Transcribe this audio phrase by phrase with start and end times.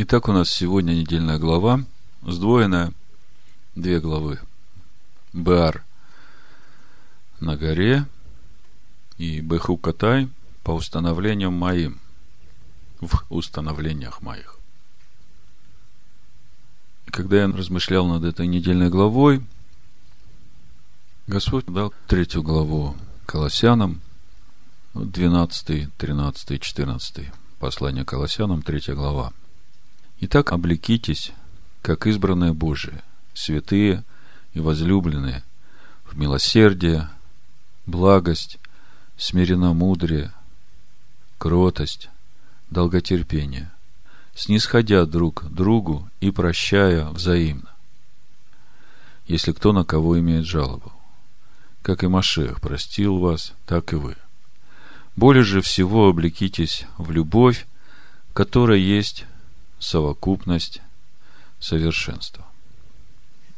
[0.00, 1.84] Итак, у нас сегодня недельная глава,
[2.22, 2.92] сдвоенная,
[3.74, 4.38] две главы.
[5.32, 5.82] Бар
[7.40, 8.06] на горе
[9.16, 10.28] и Беху Катай
[10.62, 11.98] по установлениям моим,
[13.00, 14.60] в установлениях моих.
[17.06, 19.44] Когда я размышлял над этой недельной главой,
[21.26, 22.94] Господь дал третью главу
[23.26, 24.00] Колоссянам,
[24.94, 29.32] 12, 13, 14 послание Колоссянам, третья глава.
[30.20, 31.30] Итак, облекитесь,
[31.80, 34.02] как избранные Божие, святые
[34.52, 35.44] и возлюбленные,
[36.04, 37.08] в милосердие,
[37.86, 38.58] благость,
[39.16, 40.32] смиренномудрие,
[41.38, 42.08] кротость,
[42.68, 43.70] долготерпение,
[44.34, 47.72] снисходя друг другу и прощая взаимно,
[49.28, 50.92] если кто на кого имеет жалобу.
[51.82, 54.16] Как и Машех простил вас, так и вы.
[55.14, 57.68] Более же всего облекитесь в любовь,
[58.32, 59.24] которая есть
[59.78, 60.80] совокупность
[61.60, 62.44] совершенства.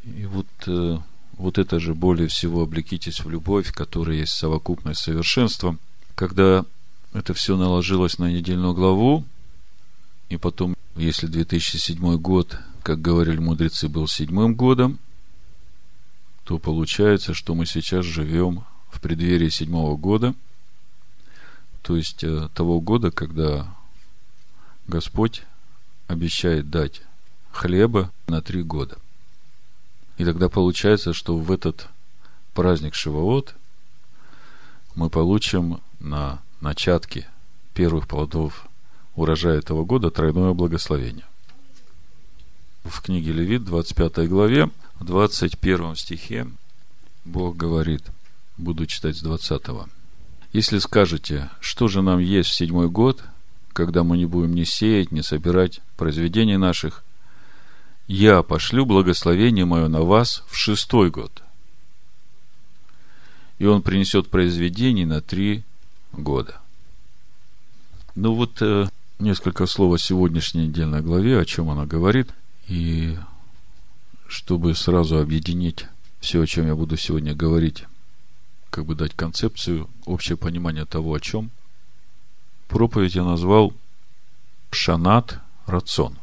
[0.05, 0.99] И вот, э,
[1.35, 5.77] вот это же более всего облекитесь в любовь, которая есть совокупность совершенства.
[6.15, 6.65] Когда
[7.13, 9.25] это все наложилось на недельную главу,
[10.29, 14.99] и потом, если 2007 год, как говорили мудрецы, был седьмым годом,
[16.45, 20.35] то получается, что мы сейчас живем в преддверии седьмого года,
[21.83, 23.75] то есть э, того года, когда
[24.87, 25.43] Господь
[26.11, 27.03] обещает дать
[27.53, 28.99] хлеба на три года.
[30.19, 31.89] И тогда получается, что в этот
[32.53, 33.55] праздник Шивоот
[34.97, 37.29] мы получим на начатке
[37.75, 38.67] первых плодов
[39.15, 41.27] урожая этого года тройное благословение.
[42.85, 46.49] В книге Левит, 25 главе, в 21 стихе
[47.25, 48.03] Бог говорит,
[48.57, 49.63] буду читать с 20
[50.53, 53.23] Если скажете, что же нам есть в седьмой год–
[53.73, 57.05] когда мы не будем ни сеять, ни собирать произведений наших,
[58.07, 61.43] я пошлю благословение мое на вас в шестой год.
[63.59, 65.65] И он принесет произведений на три
[66.13, 66.61] года.
[68.15, 68.89] Ну вот э,
[69.19, 72.31] несколько слов о сегодняшней недельной главе, о чем она говорит.
[72.69, 73.17] И
[74.27, 75.87] чтобы сразу объединить
[76.21, 77.85] все, о чем я буду сегодня говорить,
[78.71, 81.51] как бы дать концепцию, общее понимание того, о чем
[82.71, 83.75] проповедь я назвал
[84.71, 86.17] Шанат Рацион.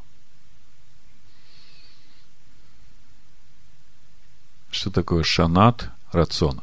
[4.72, 6.62] Что такое Шанат Рацион?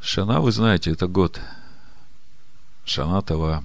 [0.00, 1.40] Шана, вы знаете, это год.
[2.84, 3.64] Шанатова,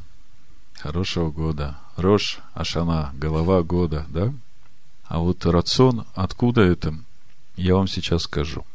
[0.74, 1.78] хорошего года.
[1.96, 4.34] Рош, Ашана, голова года, да?
[5.06, 6.96] А вот рацион, откуда это,
[7.58, 8.66] я вам сейчас скажу.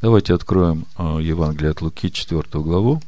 [0.00, 3.02] Давайте откроем э, Евангелие от Луки, 4 главу,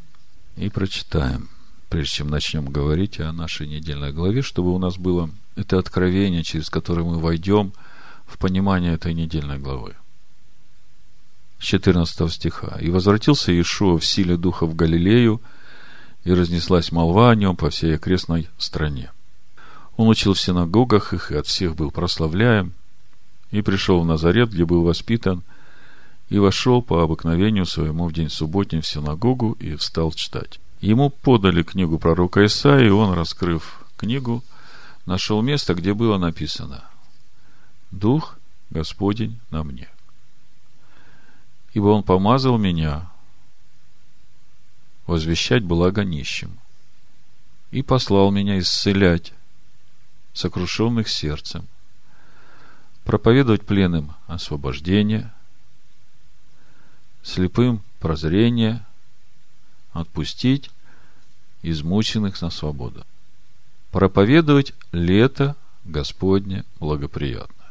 [0.56, 1.48] и прочитаем
[1.88, 6.70] прежде чем начнем говорить о нашей недельной главе, чтобы у нас было это откровение, через
[6.70, 7.72] которое мы войдем
[8.26, 9.94] в понимание этой недельной главы.
[11.58, 12.78] 14 стиха.
[12.80, 15.40] «И возвратился Иешуа в силе Духа в Галилею,
[16.24, 19.10] и разнеслась молва о нем по всей окрестной стране.
[19.96, 22.72] Он учил в синагогах их, и от всех был прославляем,
[23.50, 25.42] и пришел в Назарет, где был воспитан,
[26.30, 30.58] и вошел по обыкновению своему в день субботний в синагогу и встал читать.
[30.84, 34.44] Ему подали книгу пророка Исаии, и он, раскрыв книгу,
[35.06, 36.84] нашел место, где было написано
[37.90, 39.88] «Дух Господень на мне».
[41.72, 43.10] Ибо он помазал меня
[45.06, 46.58] возвещать благо нищим
[47.70, 49.32] и послал меня исцелять
[50.34, 51.66] сокрушенных сердцем,
[53.04, 55.32] проповедовать пленным освобождение,
[57.22, 58.84] слепым прозрение,
[59.94, 60.70] отпустить
[61.62, 63.06] измученных на свободу.
[63.90, 67.64] Проповедовать лето Господне благоприятно.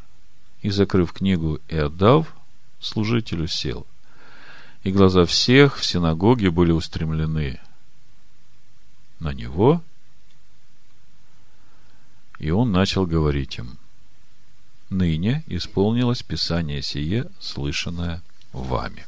[0.62, 2.34] И, закрыв книгу и отдав,
[2.80, 3.86] служителю сел.
[4.84, 7.60] И глаза всех в синагоге были устремлены
[9.20, 9.82] на него,
[12.40, 13.78] и он начал говорить им,
[14.90, 18.22] «Ныне исполнилось Писание сие, слышанное
[18.52, 19.06] вами».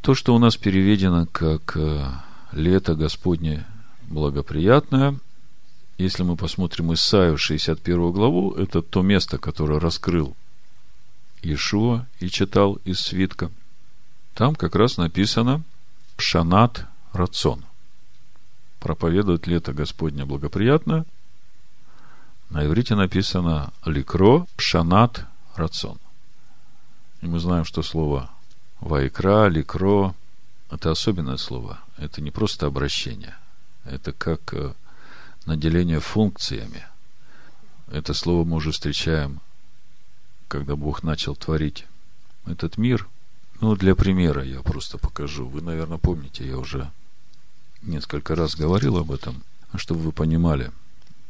[0.00, 2.06] То, что у нас переведено как э,
[2.52, 3.66] «лето Господне
[4.08, 5.18] благоприятное»,
[5.98, 10.36] если мы посмотрим Исаию 61 главу, это то место, которое раскрыл
[11.42, 13.50] Иешуа и читал из свитка.
[14.34, 15.62] Там как раз написано
[16.16, 17.64] «Шанат Рацион».
[18.78, 21.04] Проповедует лето Господне благоприятное.
[22.48, 25.98] На иврите написано «Ликро Шанат Рацион».
[27.22, 28.30] И мы знаем, что слово
[28.80, 30.14] Вайкра, ликро–
[30.70, 31.80] это особенное слово.
[31.96, 33.36] Это не просто обращение.
[33.84, 34.72] Это как э,
[35.46, 36.86] наделение функциями.
[37.90, 39.40] Это слово мы уже встречаем,
[40.46, 41.86] когда Бог начал творить
[42.46, 43.08] этот мир.
[43.60, 45.48] Ну, для примера я просто покажу.
[45.48, 46.90] Вы, наверное, помните, я уже
[47.82, 49.42] несколько раз говорил об этом,
[49.74, 50.70] чтобы вы понимали,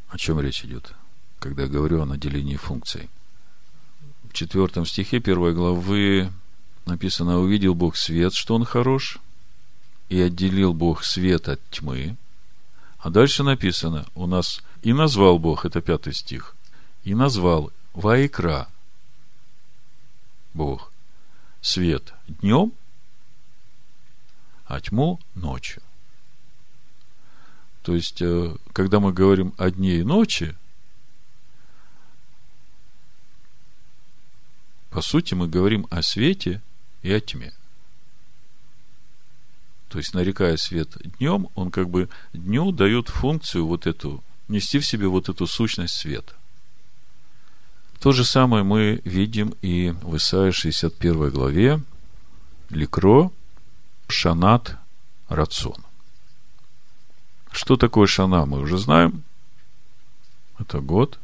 [0.09, 0.93] о чем речь идет,
[1.39, 3.09] когда я говорю о наделении функций.
[4.29, 6.31] В четвертом стихе первой главы
[6.89, 9.19] написано «Увидел Бог свет, что он хорош,
[10.09, 12.17] и отделил Бог свет от тьмы».
[12.97, 16.55] А дальше написано у нас «И назвал Бог», это пятый стих,
[17.03, 18.67] «И назвал Ваикра
[20.53, 20.91] Бог
[21.61, 22.73] свет днем,
[24.65, 25.81] а тьму ночью».
[27.83, 30.55] То есть, э, когда мы говорим о дне и ночи,
[34.89, 36.61] по сути, мы говорим о свете
[37.01, 37.53] и о тьме.
[39.89, 44.85] То есть, нарекая свет днем, он как бы дню дает функцию вот эту, нести в
[44.85, 46.33] себе вот эту сущность света.
[47.99, 51.81] То же самое мы видим и в Исаии 61 главе
[52.69, 53.31] Ликро,
[54.07, 54.77] Шанат,
[55.27, 55.83] Рацион.
[57.51, 59.23] Что такое Шана, мы уже знаем.
[60.59, 61.19] Это год.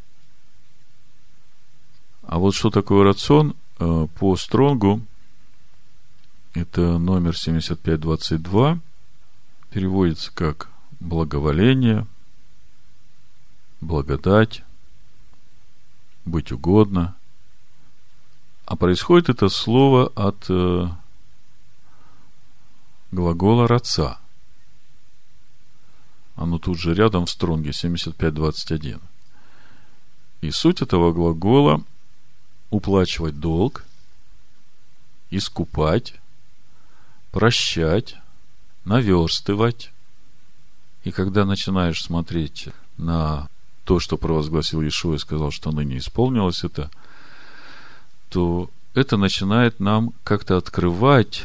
[2.24, 5.02] А вот что такое рацион э, по Стронгу,
[6.56, 8.80] это номер 7522,
[9.70, 10.70] переводится как
[11.00, 12.08] благоволение,
[13.82, 14.64] благодать,
[16.26, 17.16] быть угодно.
[18.66, 20.88] А происходит это слово от э,
[23.12, 24.18] глагола «раца».
[26.36, 29.00] Оно тут же рядом в стронге 7521.
[30.42, 31.84] И суть этого глагола–
[32.70, 33.86] уплачивать долг,
[35.30, 36.16] искупать,
[37.36, 38.16] прощать,
[38.86, 39.92] наверстывать.
[41.04, 43.50] И когда начинаешь смотреть на
[43.84, 46.90] то, что провозгласил Иешуа и сказал, что ныне исполнилось это,
[48.30, 51.44] то это начинает нам как-то открывать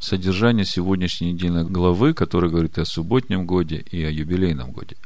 [0.00, 4.96] содержание сегодняшней недельной главы, которая говорит о субботнем годе и о юбилейном годе.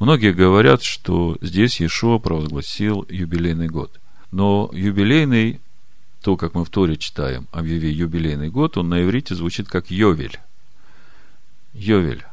[0.00, 4.00] Многие говорят, что здесь Иешуа провозгласил юбилейный год.
[4.32, 5.60] Но юбилейный,
[6.22, 10.38] то, как мы в Торе читаем, объяви юбилейный год, он на иврите звучит как Йовель.
[11.74, 12.24] Йовель,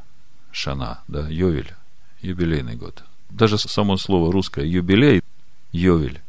[0.52, 1.74] Шана, да, Йовель,
[2.22, 3.04] юбилейный год.
[3.30, 5.22] Даже само слово русское юбилей,
[5.72, 6.22] Йовель,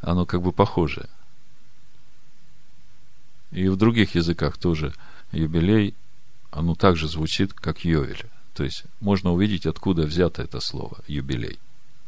[0.00, 1.08] оно как бы похожее.
[3.52, 4.92] И в других языках тоже–
[5.32, 5.94] юбилей,
[6.50, 8.26] оно также звучит как Йовель.
[8.54, 11.58] То есть можно увидеть, откуда взято это слово юбилей.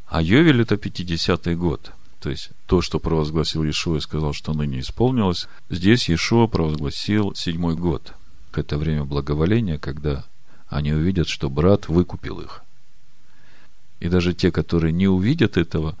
[0.07, 1.91] А Йовель это 50-й год.
[2.23, 7.75] То есть то, что провозгласил Иешуа и сказал, что ныне исполнилось, здесь Иешуа провозгласил седьмой
[7.75, 8.13] год.
[8.53, 10.23] Это время благоволения, когда
[10.69, 12.63] они увидят, что брат выкупил их.
[13.99, 15.97] И даже те, которые не увидят этого,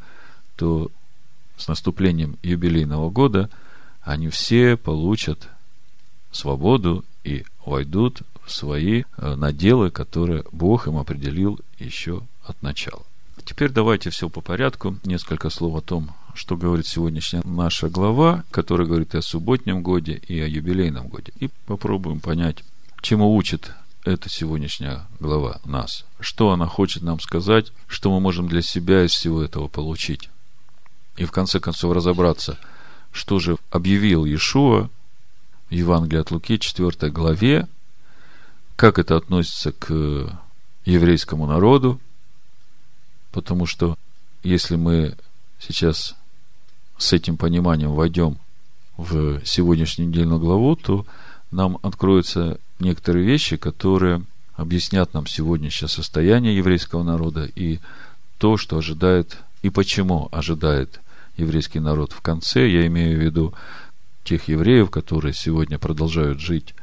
[0.55, 0.89] то
[1.57, 3.49] с наступлением юбилейного года
[4.01, 5.49] они все получат
[6.31, 13.03] свободу и войдут в свои э, наделы, которые Бог им определил еще от начала.
[13.45, 14.97] Теперь давайте все по порядку.
[15.03, 20.21] Несколько слов о том, что говорит сегодняшняя наша глава, которая говорит и о субботнем годе,
[20.27, 21.33] и о юбилейном годе.
[21.39, 22.63] И попробуем понять,
[23.01, 23.71] чему учит
[24.05, 26.05] эта сегодняшняя глава нас.
[26.19, 30.29] Что она хочет нам сказать, что мы можем для себя из всего этого получить.
[31.17, 32.57] И в конце концов разобраться,
[33.11, 34.89] что же объявил Иешуа
[35.69, 37.67] Евангелие от Луки, 4 главе,
[38.75, 40.39] как это относится к
[40.85, 41.99] еврейскому народу,
[43.33, 43.97] потому что
[44.43, 45.17] если мы
[45.59, 46.15] сейчас
[46.97, 48.37] с этим пониманием войдем
[48.95, 51.05] в сегодняшнюю недельную главу, то
[51.51, 54.23] нам откроются некоторые вещи, которые
[54.55, 57.79] объяснят нам сегодняшнее состояние еврейского народа и
[58.37, 61.01] то, что ожидает и почему ожидает
[61.35, 62.69] еврейский народ в конце.
[62.69, 63.53] Я имею в виду
[64.23, 66.75] тех евреев, которые сегодня продолжают жить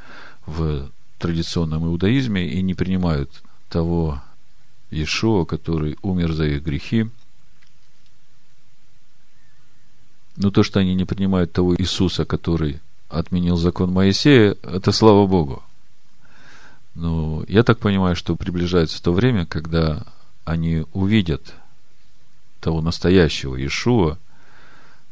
[0.46, 3.30] в традиционном иудаизме и не принимают
[3.68, 4.20] того
[4.90, 7.08] Иешуа, который умер за их грехи.
[10.36, 15.62] Но то, что они не принимают того Иисуса, который отменил закон Моисея, это слава Богу.
[16.94, 20.04] Но я так понимаю, что приближается то время, когда
[20.44, 21.54] они увидят
[22.60, 24.18] того настоящего Иешуа,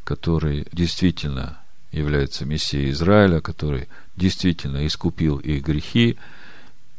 [0.05, 1.59] который действительно
[1.93, 6.17] является Мессией Израиля, который действительно искупил их грехи.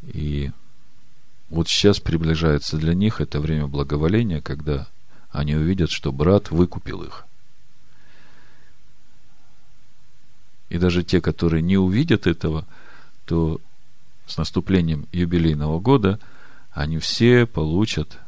[0.03, 0.51] И
[1.49, 4.87] вот сейчас приближается для них это время благоволения, когда
[5.31, 7.25] они увидят, что брат выкупил их.
[10.69, 12.65] И даже те, которые не увидят этого,
[13.25, 13.59] то
[14.27, 16.19] с наступлением юбилейного года
[16.71, 18.19] они все получат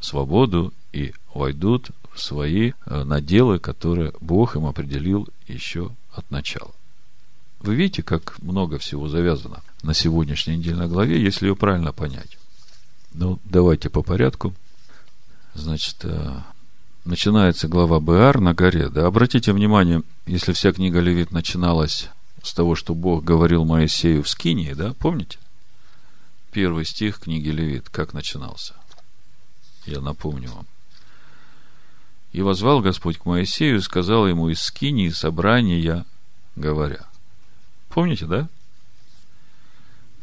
[0.00, 6.72] свободу и войдут в свои э, наделы, которые Бог им определил еще от начала.
[7.60, 12.38] Вы видите, как много всего завязано на сегодняшней недельной главе, если ее правильно понять.
[13.12, 14.54] Ну, давайте по порядку.
[15.54, 16.40] Значит, э,
[17.04, 18.88] начинается глава Беар на горе.
[18.88, 22.08] Да, обратите внимание, если вся книга Левит начиналась
[22.42, 25.38] с того, что Бог говорил Моисею в Скинии, да, помните?
[26.52, 28.74] Первый стих книги Левит, как начинался?
[29.86, 30.66] Я напомню вам.
[32.32, 36.04] И возвал Господь к Моисею и сказал ему из Скинии собрания,
[36.56, 37.06] говоря.
[37.88, 38.48] Помните, да?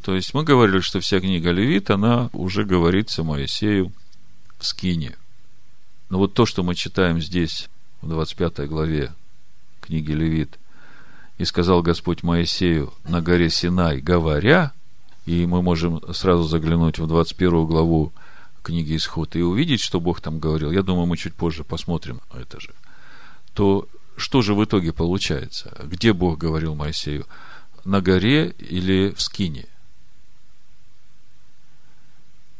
[0.05, 3.91] То есть мы говорили, что вся книга Левит, она уже говорится Моисею
[4.59, 5.15] в Скине.
[6.09, 7.69] Но вот то, что мы читаем здесь,
[8.03, 9.11] в 25 главе
[9.81, 10.59] книги Левит,
[11.39, 14.73] и сказал Господь Моисею на горе Синай, говоря,
[15.25, 18.13] и мы можем сразу заглянуть в 21 главу
[18.61, 22.59] книги Исход и увидеть, что Бог там говорил, я думаю, мы чуть позже посмотрим это
[22.59, 22.75] же,
[23.55, 25.75] то что же в итоге получается?
[25.83, 27.25] Где Бог говорил Моисею?
[27.85, 29.65] На горе или в скине?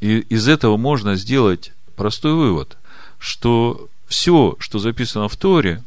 [0.05, 2.77] И из этого можно сделать простой вывод,
[3.17, 5.83] что все, что записано в Торе,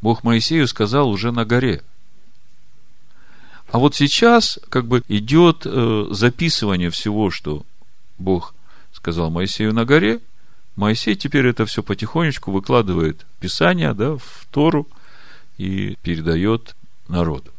[0.00, 1.82] Бог Моисею сказал уже на горе.
[3.70, 7.66] А вот сейчас как бы идет э, записывание всего, что
[8.16, 8.54] Бог
[8.92, 10.20] сказал Моисею на горе.
[10.74, 14.88] Моисей теперь это все потихонечку выкладывает в Писание, да, в Тору
[15.58, 16.74] и передает
[17.08, 17.52] народу.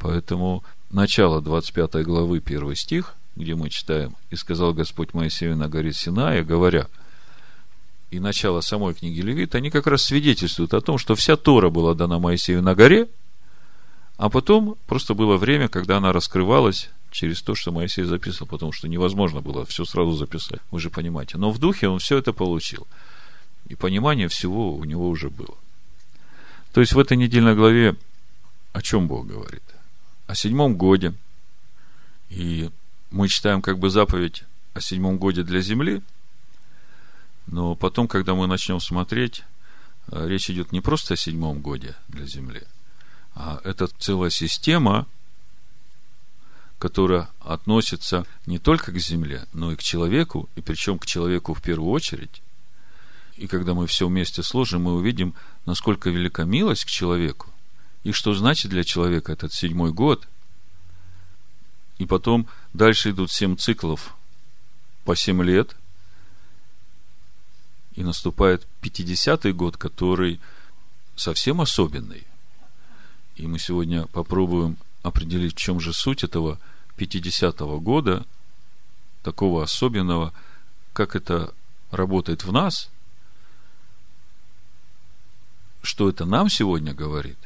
[0.00, 5.92] Поэтому начало 25 главы, 1 стих, где мы читаем, «И сказал Господь Моисею на горе
[5.92, 6.88] Синая, говоря,
[8.10, 11.94] и начало самой книги Левит, они как раз свидетельствуют о том, что вся Тора была
[11.94, 13.08] дана Моисею на горе,
[14.18, 18.86] а потом просто было время, когда она раскрывалась через то, что Моисей записывал, потому что
[18.86, 20.60] невозможно было все сразу записать.
[20.70, 21.38] Вы же понимаете.
[21.38, 22.86] Но в духе он все это получил.
[23.68, 25.56] И понимание всего у него уже было.
[26.72, 27.96] То есть в этой недельной главе
[28.72, 29.62] о чем Бог говорит?
[30.26, 31.14] О седьмом годе.
[32.30, 32.70] И
[33.12, 36.02] мы читаем как бы заповедь о седьмом годе для земли,
[37.46, 39.44] но потом, когда мы начнем смотреть,
[40.10, 42.62] э, речь идет не просто о седьмом годе для земли,
[43.34, 45.06] а это целая система,
[46.78, 51.62] которая относится не только к земле, но и к человеку, и причем к человеку в
[51.62, 52.42] первую очередь.
[53.36, 55.34] И когда мы все вместе сложим, мы увидим,
[55.66, 57.50] насколько велика милость к человеку,
[58.04, 60.26] и что значит для человека этот седьмой год.
[61.98, 64.14] И потом дальше идут семь циклов
[65.04, 65.76] по семь лет,
[67.94, 70.40] и наступает 50-й год, который
[71.14, 72.24] совсем особенный.
[73.36, 76.58] И мы сегодня попробуем определить, в чем же суть этого
[76.96, 78.24] 50-го года,
[79.22, 80.32] такого особенного,
[80.92, 81.54] как это
[81.90, 82.90] работает в нас,
[85.82, 87.38] что это нам сегодня говорит.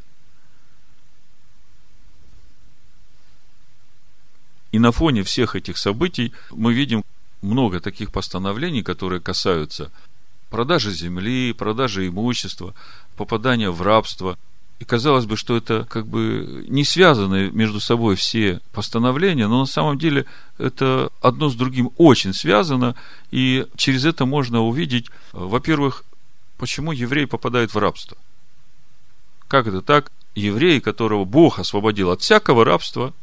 [4.76, 7.02] И на фоне всех этих событий мы видим
[7.40, 9.90] много таких постановлений, которые касаются
[10.50, 12.75] продажи земли, продажи имущества,
[13.16, 14.37] попадания в рабство.
[14.78, 19.64] И казалось бы, что это как бы не связаны между собой все постановления, но на
[19.64, 20.26] самом деле
[20.59, 22.97] это одно с другим очень связано,
[23.30, 26.04] и через это можно увидеть, во-первых,
[26.59, 28.18] почему еврей попадает в рабство.
[29.49, 30.12] Как это так?
[30.35, 33.14] Еврей, которого Бог освободил от всякого рабства,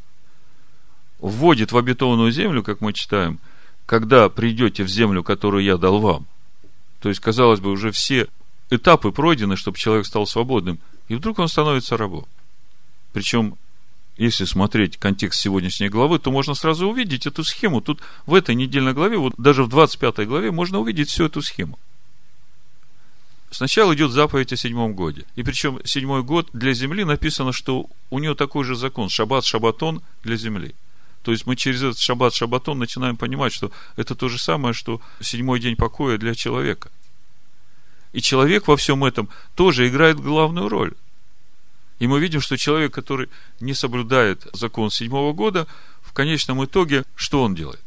[1.24, 3.38] вводит в обетованную землю, как мы читаем,
[3.86, 6.26] когда придете в землю, которую я дал вам.
[7.00, 8.28] То есть, казалось бы, уже все
[8.68, 10.78] этапы пройдены, чтобы человек стал свободным,
[11.08, 12.26] и вдруг он становится рабом.
[13.14, 13.56] Причем,
[14.18, 17.80] если смотреть контекст сегодняшней главы, то можно сразу увидеть эту схему.
[17.80, 21.78] Тут в этой недельной главе, вот даже в 25 главе, можно увидеть всю эту схему.
[23.50, 25.24] Сначала идет заповедь о седьмом годе.
[25.36, 29.08] И причем седьмой год для земли написано, что у нее такой же закон.
[29.08, 30.74] Шаббат, шабатон для земли.
[31.24, 35.00] То есть мы через этот шаббат, шабатон начинаем понимать, что это то же самое, что
[35.20, 36.90] седьмой день покоя для человека.
[38.12, 40.92] И человек во всем этом тоже играет главную роль.
[41.98, 45.66] И мы видим, что человек, который не соблюдает закон седьмого года,
[46.02, 47.82] в конечном итоге, что он делает?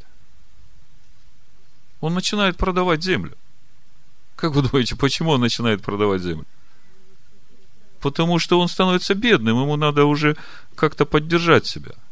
[2.01, 3.37] Он начинает продавать землю.
[4.35, 6.47] Как вы думаете, почему он начинает продавать землю?
[8.01, 10.35] Потому что он становится бедным, ему надо уже
[10.75, 11.91] как-то поддержать себя–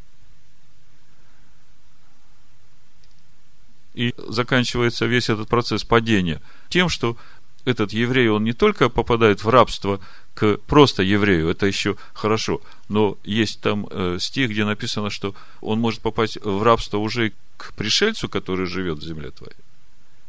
[3.95, 7.17] И заканчивается весь этот процесс падения тем, что
[7.63, 9.99] этот еврей, он не только попадает в рабство
[10.35, 15.79] к просто еврею, это еще хорошо, но есть там э, стих, где написано, что он
[15.79, 19.55] может попасть в рабство уже к пришельцу, который живет в земле твоей,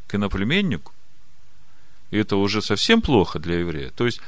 [0.07, 0.93] к иноплеменнику.
[2.11, 3.91] И это уже совсем плохо для еврея.
[3.91, 4.21] То есть,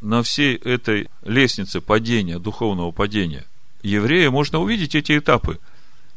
[0.00, 3.46] на всей этой лестнице падения, духовного падения,
[3.82, 5.58] еврея можно увидеть эти этапы.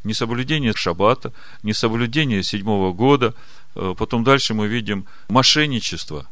[0.06, 1.34] Несоблюдение шаббата,
[1.64, 3.34] несоблюдение седьмого года.
[3.74, 6.28] Э, потом дальше мы видим мошенничество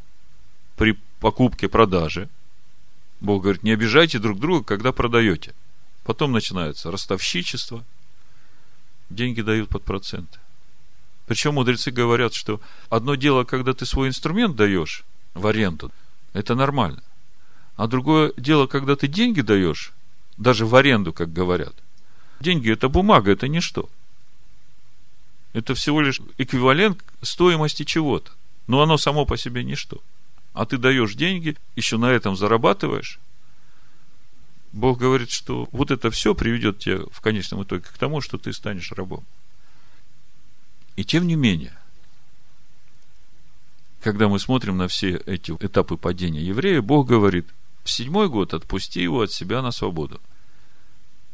[0.77, 2.29] при покупке, продаже.
[3.19, 5.55] Бог говорит, не обижайте друг друга, когда продаете.
[6.03, 7.83] Потом начинается ростовщичество.
[9.09, 10.37] Деньги дают под проценты.
[11.25, 15.03] Причем мудрецы говорят, что одно дело, когда ты свой инструмент даешь
[15.33, 15.91] в аренду,
[16.33, 17.01] это нормально.
[17.75, 19.93] А другое дело, когда ты деньги даешь,
[20.37, 21.73] даже в аренду, как говорят.
[22.43, 23.89] Деньги– это бумага, это ничто.
[25.53, 28.31] Это всего лишь эквивалент стоимости чего-то.
[28.67, 30.03] Но оно само по себе ничто.
[30.51, 33.21] А ты даешь деньги, еще на этом зарабатываешь.
[34.73, 38.51] Бог говорит, что вот это все приведет тебя в конечном итоге к тому, что ты
[38.51, 39.23] станешь рабом.
[40.97, 41.77] И тем не менее,
[44.01, 47.47] когда мы смотрим на все эти этапы падения еврея, Бог говорит,
[47.85, 50.19] в седьмой год отпусти его от себя на свободу.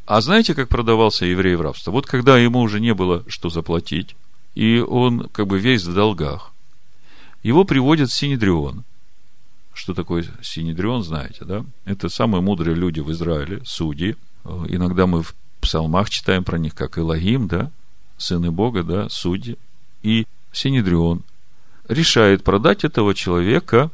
[0.10, 1.92] А знаете, как продавался еврей в рабство?
[1.92, 4.16] Вот когда ему уже не было что заплатить,
[4.56, 6.52] и он как бы весь в долгах,
[7.44, 8.86] его приводят в Синедрион.
[9.72, 11.64] Что такое Синедрион, знаете, да?
[11.86, 14.16] Это самые мудрые люди в Израиле, судьи.
[14.46, 17.70] Иногда мы в псалмах читаем про них, как Элогим, да?
[18.18, 19.60] Сыны Бога, да, судьи.
[20.02, 21.22] И Синедрион
[21.88, 23.92] решает продать этого человека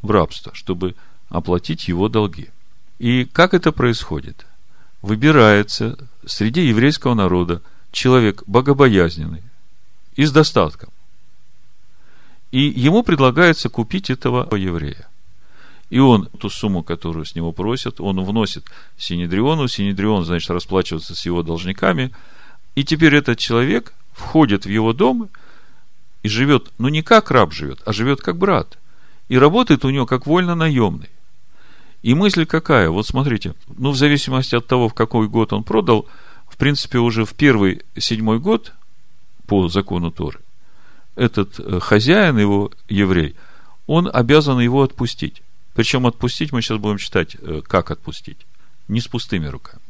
[0.00, 0.94] в рабство, чтобы
[1.28, 2.48] оплатить его долги.
[2.98, 4.46] И как это происходит?
[5.02, 9.42] Выбирается среди еврейского народа человек богобоязненный
[10.16, 10.90] и с достатком.
[12.50, 15.08] И ему предлагается купить этого еврея.
[15.88, 18.64] И он ту сумму, которую с него просят, он вносит
[18.96, 19.66] Синедриону.
[19.66, 22.12] Синедрион, значит, расплачивается с его должниками.
[22.76, 25.28] И теперь этот человек входит в его дом
[26.22, 28.78] и живет, ну не как раб живет, а живет как брат.
[29.28, 31.08] И работает у него как вольно наемный.
[32.02, 32.88] И мысль какая?
[32.88, 36.06] Вот смотрите, ну, в зависимости от того, в какой год он продал,
[36.48, 38.72] в принципе, уже в первый седьмой год
[39.46, 40.40] по закону Торы,
[41.16, 43.34] этот э, хозяин его, еврей,
[43.86, 45.42] он обязан его отпустить.
[45.74, 48.38] Причем отпустить мы сейчас будем читать, э, как отпустить.
[48.88, 49.82] Не с пустыми руками.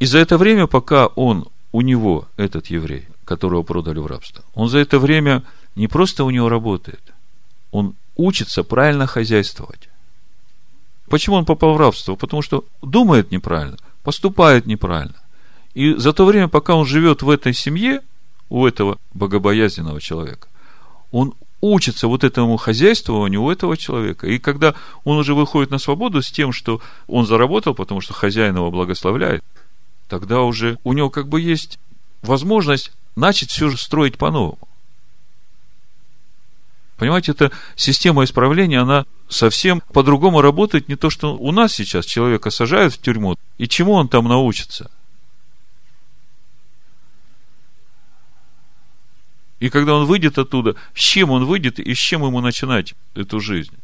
[0.00, 4.68] И за это время, пока он у него, этот еврей, которого продали в рабство, он
[4.68, 5.42] за это время
[5.76, 7.02] не просто у него работает,
[7.70, 9.88] он учится правильно хозяйствовать.
[11.08, 12.14] Почему он попал в рабство?
[12.16, 15.14] Потому что думает неправильно, поступает неправильно.
[15.74, 18.00] И за то время, пока он живет в этой семье,
[18.48, 20.48] у этого богобоязненного человека,
[21.10, 24.26] он учится вот этому хозяйствованию у этого человека.
[24.26, 28.56] И когда он уже выходит на свободу с тем, что он заработал, потому что хозяин
[28.56, 29.42] его благословляет,
[30.08, 31.78] тогда уже у него как бы есть
[32.22, 34.58] возможность начать все же строить по-новому.
[37.04, 42.48] Понимаете, эта система исправления, она совсем по-другому работает, не то, что у нас сейчас человека
[42.48, 44.90] сажают в тюрьму, и чему он там научится.
[49.60, 53.38] И когда он выйдет оттуда, с чем он выйдет и с чем ему начинать эту
[53.38, 53.76] жизнь?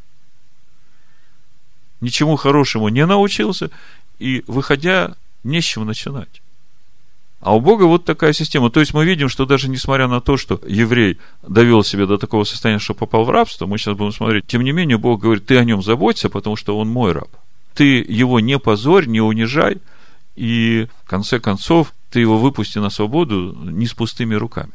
[2.01, 3.71] Ничему хорошему не научился,
[4.19, 6.41] и выходя, не с чего начинать.
[7.41, 8.71] А у Бога вот такая система.
[8.71, 12.45] То есть мы видим, что даже несмотря на то, что еврей довел себя до такого
[12.45, 15.57] состояния, что попал в рабство, мы сейчас будем смотреть, тем не менее Бог говорит, ты
[15.57, 17.31] о нем заботься, потому что он мой раб.
[17.75, 19.79] Ты его не позорь, не унижай,
[20.37, 24.73] и в конце концов ты его выпусти на свободу не с пустыми руками.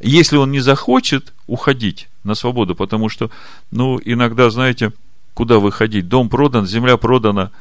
[0.00, 3.30] Если он не захочет уходить на свободу, потому что,
[3.70, 4.92] ну, иногда, знаете,
[5.32, 6.08] куда выходить?
[6.08, 7.52] Дом продан, земля продана–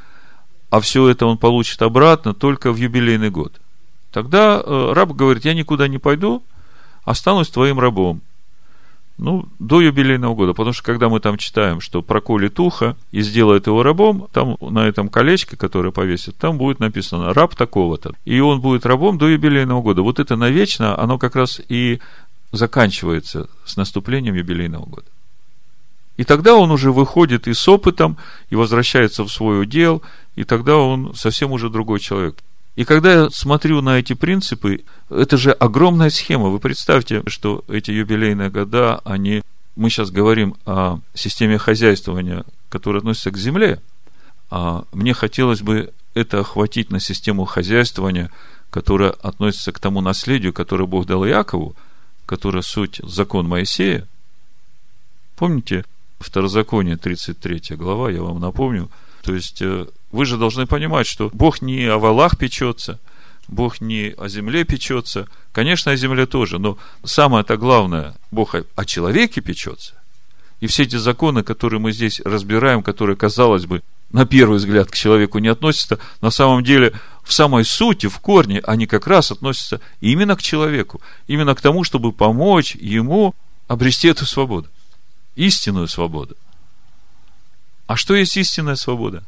[0.73, 3.62] а все это он получит обратно только в юбилейный год.
[4.12, 6.41] Тогда э, раб говорит, я никуда не пойду,
[7.03, 8.21] останусь твоим рабом.
[9.19, 10.53] Ну, до юбилейного года.
[10.53, 14.88] Потому что, когда мы там читаем, что проколет ухо и сделает его рабом, там на
[14.88, 18.15] этом колечке, которое повесит, там будет написано раб такого-то.
[18.25, 20.01] И он будет рабом до юбилейного года.
[20.01, 21.99] Вот это навечно, оно как раз и
[22.51, 25.05] заканчивается с наступлением юбилейного года.
[26.17, 28.17] И тогда он уже выходит и с опытом,
[28.49, 30.04] и возвращается в свой удел,
[30.36, 32.38] и тогда он совсем уже другой человек.
[32.76, 36.49] И когда я смотрю на эти принципы, это же огромная схема.
[36.49, 39.41] Вы представьте, что эти юбилейные года, они...
[39.76, 43.80] Мы сейчас говорим о системе хозяйствования, которая относится к земле.
[44.52, 48.30] А мне хотелось бы это охватить на систему хозяйствования,
[48.69, 51.76] которая относится к тому наследию, которое Бог дал Иакову,
[52.28, 54.08] которое суть закон Моисея.
[55.36, 55.86] Помните,
[56.23, 58.89] Второзаконие, 33 глава, я вам напомню.
[59.23, 62.99] То есть, э, вы же должны понимать, что Бог не о валах печется,
[63.47, 65.27] Бог не о земле печется.
[65.51, 69.93] Конечно, о земле тоже, но самое-то главное, Бог о человеке печется.
[70.59, 73.81] И все эти законы, которые мы здесь разбираем, которые, казалось бы,
[74.12, 78.59] на первый взгляд к человеку не относятся, на самом деле в самой сути, в корне,
[78.59, 83.33] они как раз относятся именно к человеку, именно к тому, чтобы помочь ему
[83.67, 84.69] обрести эту свободу,
[85.35, 86.35] истинную свободу.
[87.87, 89.23] А что есть истинная свобода?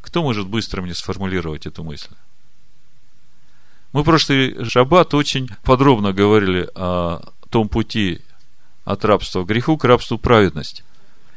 [0.00, 2.14] Кто может быстро мне сформулировать эту мысль?
[3.92, 8.20] Мы прошлый шаббат очень подробно говорили о том пути
[8.84, 10.82] от рабства к греху к рабству праведности.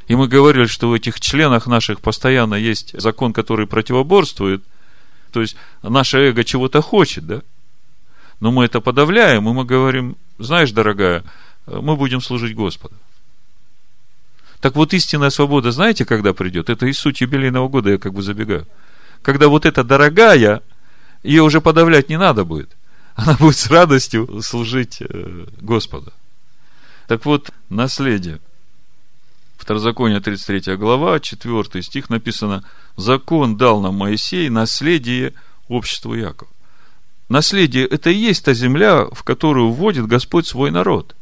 [0.08, 4.64] И мы говорили, что в этих членах наших постоянно есть закон, который противоборствует.
[5.32, 7.42] То есть, наше эго чего-то хочет, да?
[8.40, 11.24] Но мы это подавляем, и мы говорим, знаешь, дорогая,
[11.68, 12.96] мы будем служить Господу.
[14.62, 16.70] Так вот, истинная свобода, знаете, когда придет?
[16.70, 18.68] Это и суть юбилейного года, я как бы забегаю.
[19.22, 20.62] Когда вот эта дорогая,
[21.24, 22.76] ее уже подавлять не надо будет.
[23.16, 26.14] Она будет с радостью служить э, Господу.
[27.08, 28.40] Так вот, наследие.
[29.58, 32.64] Второзаконие, 33 глава, 4 стих написано,
[32.98, 35.34] «Закон дал нам Моисей наследие
[35.68, 36.52] обществу Якова».
[37.30, 41.16] Наследие– это и есть та земля, в которую вводит Господь свой народ.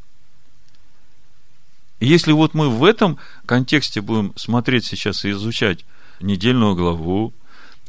[2.04, 5.86] Если вот мы в этом контексте будем смотреть сейчас и изучать
[6.20, 7.34] недельную главу,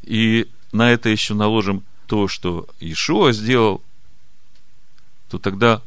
[0.03, 3.83] и на это еще наложим то, что Ишуа сделал,
[5.29, 5.83] то тогда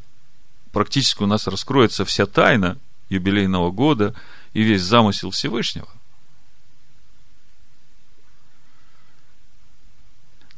[0.72, 2.76] практически у нас раскроется вся тайна
[3.08, 4.14] юбилейного года
[4.52, 5.88] и весь замысел Всевышнего.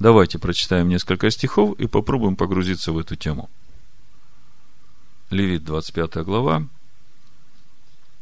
[0.00, 3.48] Давайте прочитаем несколько стихов и попробуем погрузиться в эту тему.
[5.30, 6.66] Левит, 25 глава,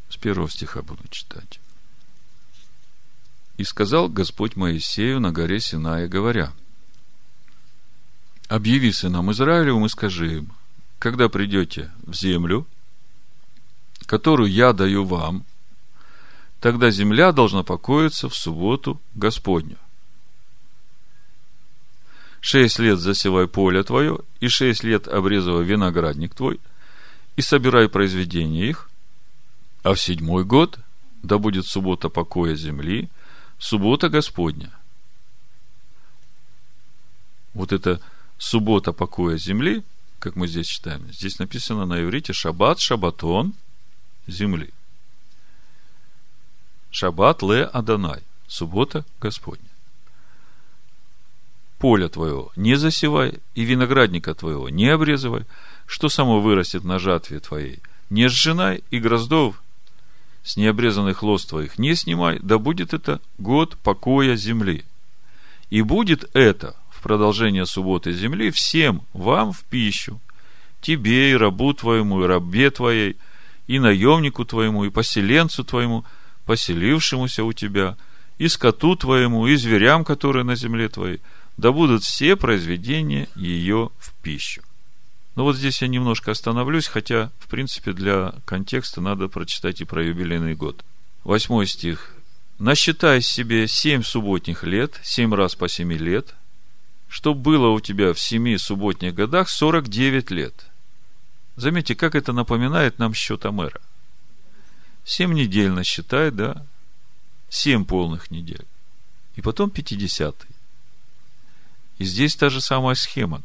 [0.08, 1.60] с первого стиха буду читать.
[3.56, 6.52] «И сказал Господь Моисею на горе Синая, говоря,
[8.48, 10.52] «Объяви сынам Израилевым и скажи им,
[10.98, 12.66] когда придете в землю,
[14.06, 15.44] которую я даю вам,
[16.60, 19.76] тогда земля должна покоиться в субботу Господню.
[22.40, 26.60] Шесть лет засевай поле твое, и шесть лет обрезывай виноградник твой,
[27.36, 28.87] и собирай произведения их,
[29.82, 30.78] а в седьмой год
[31.22, 33.08] да будет суббота покоя земли,
[33.58, 34.70] суббота Господня.
[37.54, 38.00] Вот это
[38.38, 39.82] суббота покоя земли,
[40.18, 43.54] как мы здесь читаем, здесь написано на иврите шаббат, шабатон
[44.26, 44.70] земли.
[46.90, 49.68] Шаббат ле Адонай, суббота Господня.
[51.78, 55.44] Поле твоего не засевай, и виноградника твоего не обрезывай,
[55.86, 59.62] что само вырастет на жатве твоей, не сжинай, и гроздов
[60.48, 64.86] с необрезанных лоз твоих не снимай, да будет это год покоя земли.
[65.68, 70.18] И будет это в продолжение субботы земли всем вам в пищу,
[70.80, 73.18] тебе и рабу твоему, и рабе твоей,
[73.66, 76.06] и наемнику твоему, и поселенцу твоему,
[76.46, 77.98] поселившемуся у тебя,
[78.38, 81.20] и скоту твоему, и зверям, которые на земле твоей,
[81.58, 84.62] да будут все произведения ее в пищу.
[85.38, 90.02] Но вот здесь я немножко остановлюсь, хотя, в принципе, для контекста надо прочитать и про
[90.04, 90.84] юбилейный год.
[91.22, 92.12] Восьмой стих.
[92.58, 96.34] «Насчитай себе семь субботних лет, семь раз по семи лет,
[97.08, 100.66] что было у тебя в семи субботних годах сорок девять лет».
[101.54, 103.80] Заметьте, как это напоминает нам счет Амера.
[105.04, 106.66] Семь недель насчитай, да?
[107.48, 108.66] Семь полных недель.
[109.36, 110.50] И потом пятидесятый.
[111.98, 113.44] И здесь та же самая схема.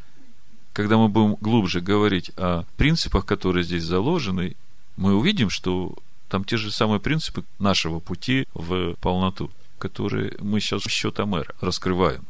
[0.74, 4.56] Когда мы будем глубже говорить о принципах, которые здесь заложены,
[4.98, 5.96] мы увидим, что
[6.30, 11.54] там те же самые принципы нашего пути в полноту, которые мы сейчас в счет Амера
[11.62, 12.26] раскрываем.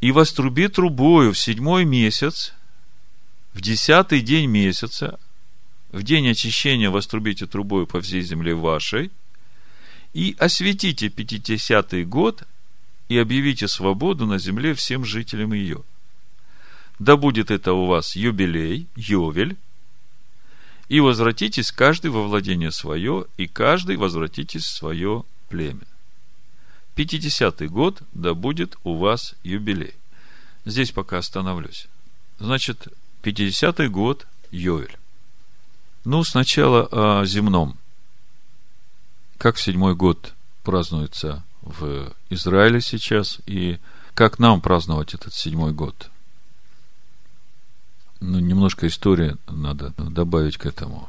[0.00, 2.54] И воструби трубою в седьмой месяц,
[3.52, 5.18] в десятый день месяца,
[5.92, 9.10] в день очищения вострубите трубою по всей земле вашей,
[10.14, 12.44] и осветите пятидесятый год,
[13.08, 15.82] и объявите свободу на земле всем жителям ее.
[16.98, 19.56] Да будет это у вас юбилей, ювель,
[20.88, 25.86] и возвратитесь каждый во владение свое, и каждый возвратитесь в свое племя.
[26.94, 29.94] Пятидесятый год, да будет у вас юбилей.
[30.64, 31.88] Здесь пока остановлюсь.
[32.38, 32.88] Значит,
[33.22, 34.96] пятидесятый год, Йовель.
[36.04, 37.76] Ну, сначала о земном.
[39.38, 43.78] Как в седьмой год празднуется в Израиле сейчас, и
[44.14, 46.10] как нам праздновать этот седьмой год?
[48.20, 51.08] Ну, немножко истории надо добавить к этому.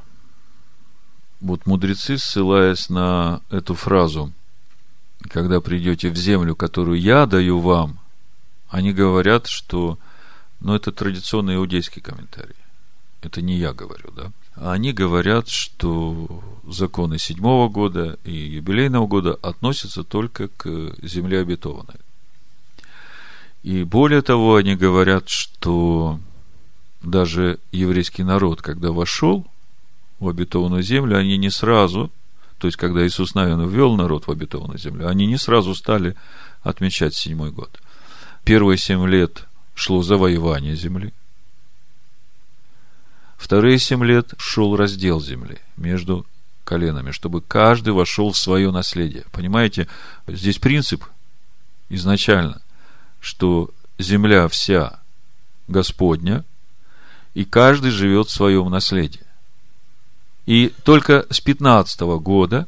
[1.40, 4.34] Вот мудрецы, ссылаясь на эту фразу,
[5.30, 8.00] когда придете в землю, которую я даю вам,
[8.70, 10.00] они говорят, что,
[10.60, 12.56] ну, это традиционный иудейский комментарий
[13.26, 14.32] Это не я говорю, да?
[14.56, 22.00] Они говорят, что законы седьмого года и юбилейного года относятся только к земле обетованной.
[23.64, 26.20] И более того, они говорят, что
[27.02, 29.46] даже еврейский народ, когда вошел
[30.20, 32.12] в обетованную землю, они не сразу,
[32.60, 36.16] то есть, когда Иисус Навин ввел народ в обетованную землю, они не сразу стали
[36.62, 37.82] отмечать седьмой год.
[38.44, 41.12] Первые семь лет шло завоевание земли.
[43.38, 46.26] Вторые семь лет шел раздел земли между
[46.64, 49.26] коленами, чтобы каждый вошел в свое наследие.
[49.32, 49.88] Понимаете,
[50.28, 51.06] здесь принцип
[51.90, 52.62] изначально,
[53.20, 53.70] что
[54.00, 55.00] земля вся
[55.68, 56.44] Господня,
[57.34, 59.26] и каждый живет в своем наследии.
[60.46, 62.68] И только с 15 года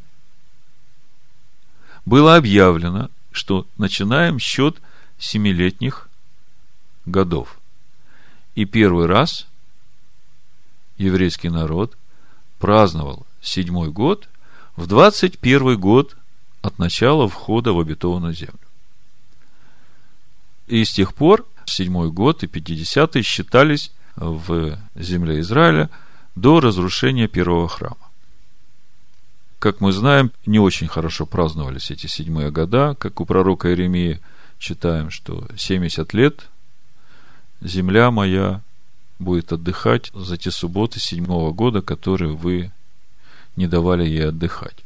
[2.05, 4.77] было объявлено, что начинаем счет
[5.19, 6.09] семилетних
[7.05, 7.59] годов.
[8.55, 9.47] И первый раз
[10.97, 11.97] еврейский народ
[12.59, 14.27] праздновал седьмой год
[14.75, 16.15] в 21 год
[16.61, 18.59] от начала входа в обетованную землю.
[20.67, 25.89] И с тех пор седьмой год и пятидесятый считались в земле Израиля
[26.35, 27.97] до разрушения первого храма.
[29.59, 34.19] Как мы знаем, не очень хорошо праздновались эти седьмые года, как у пророка Иеремии
[34.59, 36.47] читаем, что 70 лет
[37.61, 38.61] земля моя
[39.19, 42.71] будет отдыхать за те субботы седьмого года, которые вы
[43.55, 44.83] не давали ей отдыхать.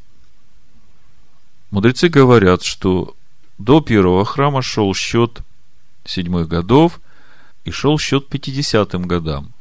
[1.71, 3.15] Мудрецы говорят, что
[3.57, 5.41] до первого храма шел счет
[6.05, 6.99] седьмых годов
[7.63, 9.51] и шел счет пятидесятым годам.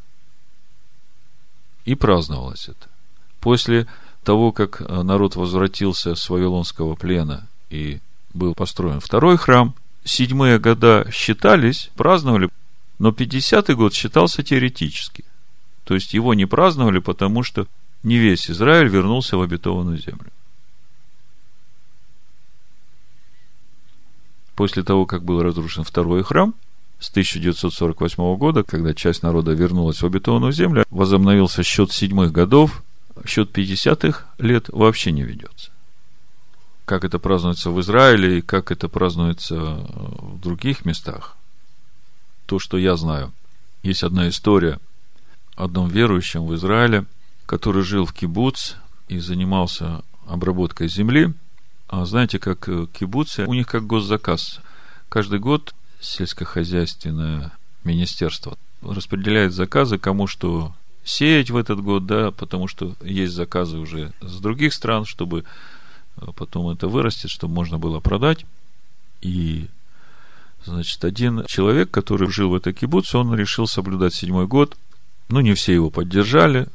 [1.85, 2.89] И праздновалось это.
[3.41, 3.87] После
[4.25, 8.01] того, как народ возвратился с Вавилонского плена и
[8.33, 12.49] был построен второй храм, седьмые года считались, праздновали
[13.01, 15.25] но 50-й год считался теоретически.
[15.85, 17.67] То есть его не праздновали, потому что
[18.03, 20.31] не весь Израиль вернулся в обетованную землю.
[24.55, 26.55] После того, как был разрушен второй храм,
[26.99, 32.83] с 1948 года, когда часть народа вернулась в обетованную землю, возобновился счет седьмых годов,
[33.25, 35.71] счет 50-х лет вообще не ведется.
[36.85, 41.39] Как это празднуется в Израиле и как это празднуется в других местах,
[42.51, 43.33] то, что я знаю.
[43.85, 44.81] Есть одна история
[45.55, 47.05] о одном верующем в Израиле,
[47.47, 48.75] который жил в кибуц
[49.07, 51.33] и занимался обработкой земли.
[51.87, 54.59] А знаете, как кибуцы, у них как госзаказ.
[55.09, 57.53] Каждый год сельскохозяйственное
[57.85, 64.13] министерство распределяет заказы, кому что сеять в этот год, да, потому что есть заказы уже
[64.21, 65.45] с других стран, чтобы
[66.35, 68.45] потом это вырастет, чтобы можно было продать.
[69.23, 69.69] И
[70.65, 74.77] Значит, один человек, который жил в этой кибуце, он решил соблюдать седьмой год.
[75.29, 76.69] Ну, не все его поддержали.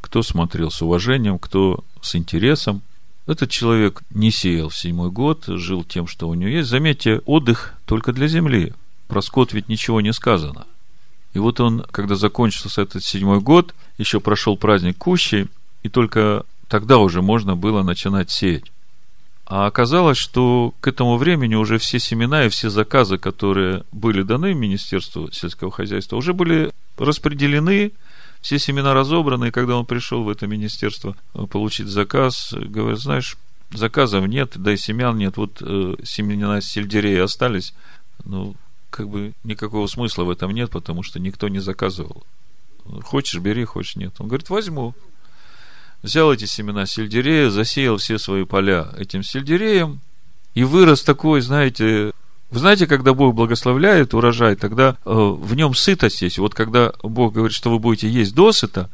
[0.00, 2.82] Кто смотрел с уважением, кто с интересом.
[3.26, 6.68] Этот человек не сеял в седьмой год, жил тем, что у него есть.
[6.68, 8.74] Заметьте, отдых только для земли.
[9.08, 10.66] Про скот ведь ничего не сказано.
[11.32, 15.48] И вот он, когда закончился этот седьмой год, еще прошел праздник Кущи,
[15.82, 18.70] и только тогда уже можно было начинать сеять.
[19.46, 24.54] А оказалось, что к этому времени уже все семена и все заказы, которые были даны
[24.54, 27.92] Министерству сельского хозяйства, уже были распределены,
[28.40, 33.36] все семена разобраны, и когда он пришел в это министерство э, получить заказ, говорит, знаешь,
[33.70, 37.74] заказов нет, да и семян нет, вот э, семена сельдерея остались,
[38.24, 38.54] ну,
[38.90, 42.24] как бы никакого смысла в этом нет, потому что никто не заказывал.
[43.02, 44.14] Хочешь, бери, хочешь, нет.
[44.18, 44.94] Он говорит, возьму
[46.04, 50.00] взял эти семена сельдерея, засеял все свои поля этим сельдереем,
[50.54, 52.12] и вырос такой, знаете,
[52.50, 56.38] вы знаете, когда Бог благословляет урожай, тогда э, в нем сытость есть.
[56.38, 58.90] Вот когда Бог говорит, что вы будете есть досыта,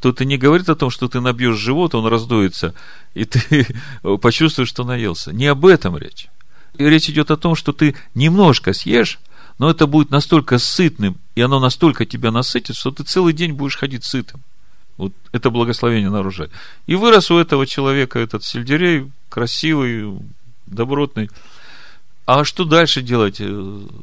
[0.00, 2.74] то это не говорит о том, что ты набьешь живот, он раздуется,
[3.12, 3.66] и ты
[4.22, 5.32] почувствуешь, что наелся.
[5.32, 6.28] Не об этом речь.
[6.78, 9.18] И речь идет о том, что ты немножко съешь,
[9.58, 13.76] но это будет настолько сытным, и оно настолько тебя насытит, что ты целый день будешь
[13.76, 14.40] ходить сытым.
[14.96, 16.50] Вот это благословение нарушает.
[16.86, 20.18] И вырос у этого человека этот сельдерей, красивый,
[20.66, 21.30] добротный.
[22.24, 23.40] А что дальше делать?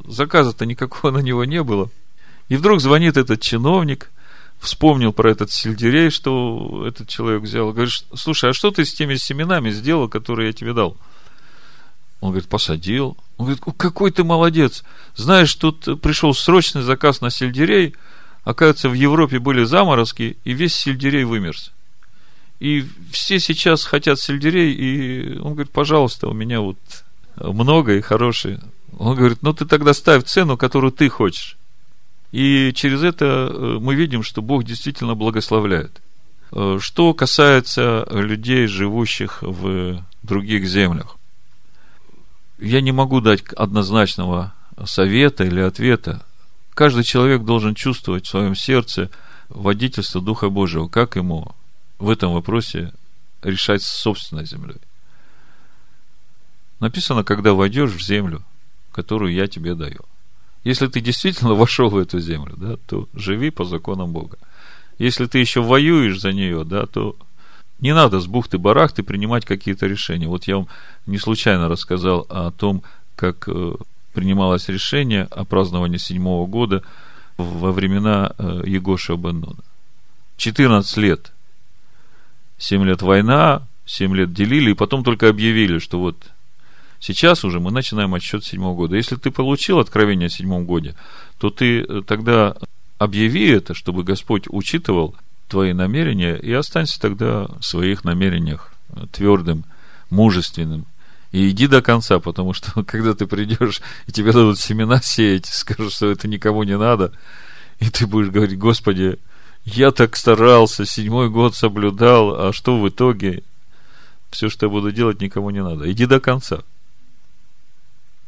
[0.07, 1.89] Заказа-то никакого на него не было.
[2.47, 4.11] И вдруг звонит этот чиновник,
[4.59, 7.71] вспомнил про этот сельдерей, что этот человек взял.
[7.71, 10.95] Говорит, слушай, а что ты с теми семенами сделал, которые я тебе дал?
[12.21, 13.17] Он говорит, посадил.
[13.37, 14.83] Он говорит, какой ты молодец.
[15.15, 17.95] Знаешь, тут пришел срочный заказ на сельдерей–
[18.43, 21.71] Оказывается, в Европе были заморозки, и весь сельдерей вымерз.
[22.59, 26.77] И все сейчас хотят сельдерей, и он говорит, пожалуйста, у меня вот
[27.37, 28.59] много и хорошие.
[28.97, 31.57] Он говорит, ну ты тогда ставь цену, которую ты хочешь.
[32.31, 36.01] И через это э, мы видим, что Бог действительно благословляет.
[36.51, 41.17] Э, что касается людей, живущих в других землях,
[42.59, 44.53] я не могу дать однозначного
[44.85, 46.23] совета или ответа.
[46.73, 49.09] Каждый человек должен чувствовать в своем сердце
[49.49, 51.53] водительство Духа Божьего, как ему
[51.99, 52.91] в этом вопросе
[53.43, 54.77] решать с собственной землей.
[56.79, 58.43] Написано, когда войдешь в землю,
[58.91, 60.01] которую я тебе даю.
[60.63, 64.37] Если ты действительно вошел в эту землю, да, то живи по законам Бога.
[64.97, 67.15] Если ты еще воюешь за нее, да, то
[67.79, 70.27] не надо с бухты-барахты принимать какие-то решения.
[70.27, 70.67] Вот я вам
[71.05, 72.83] не случайно рассказал о том,
[73.15, 73.75] как э,
[74.13, 76.83] принималось решение о праздновании седьмого года
[77.37, 79.63] во времена э, Егоша Беннона.
[80.37, 81.31] 14 лет.
[82.57, 86.31] 7 лет война, 7 лет делили, и потом только объявили, что вот
[86.99, 88.95] сейчас уже мы начинаем отсчет седьмого года.
[88.95, 90.95] Если ты получил откровение о седьмом годе,
[91.39, 92.55] то ты э, тогда
[92.97, 95.15] объяви это, чтобы Господь учитывал
[95.47, 98.73] твои намерения, и останься тогда в своих намерениях
[99.11, 99.65] твердым,
[100.09, 100.85] мужественным.
[101.33, 105.91] И иди до конца, потому что когда ты придешь, и тебе дадут семена сеять, скажут,
[105.91, 107.11] что это никому не надо,
[107.79, 109.17] и ты будешь говорить, Господи,
[109.65, 113.43] я так старался, седьмой год соблюдал, а что в итоге?
[114.29, 115.91] Все, что я буду делать, никому не надо.
[115.91, 116.61] Иди до конца.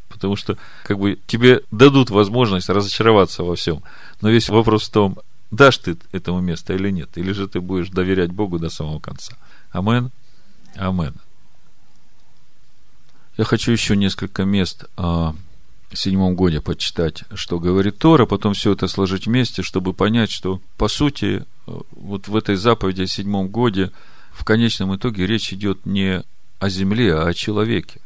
[0.10, 3.84] Потому что, как бы, тебе дадут возможность разочароваться во всем.
[4.22, 5.20] Но весь вопрос в том,
[5.52, 9.34] дашь ты этому место или нет, или же ты будешь доверять Богу до самого конца.
[9.72, 10.12] Амен.
[10.76, 11.16] Амен.
[13.38, 15.36] Я хочу еще несколько мест о
[15.94, 20.88] седьмом годе почитать, что говорит Тора, потом все это сложить вместе, чтобы понять, что, по
[20.88, 23.92] сути, вот в этой заповеди о седьмом годе
[24.32, 26.24] в конечном итоге речь идет не
[26.60, 28.00] о земле, а о человеке.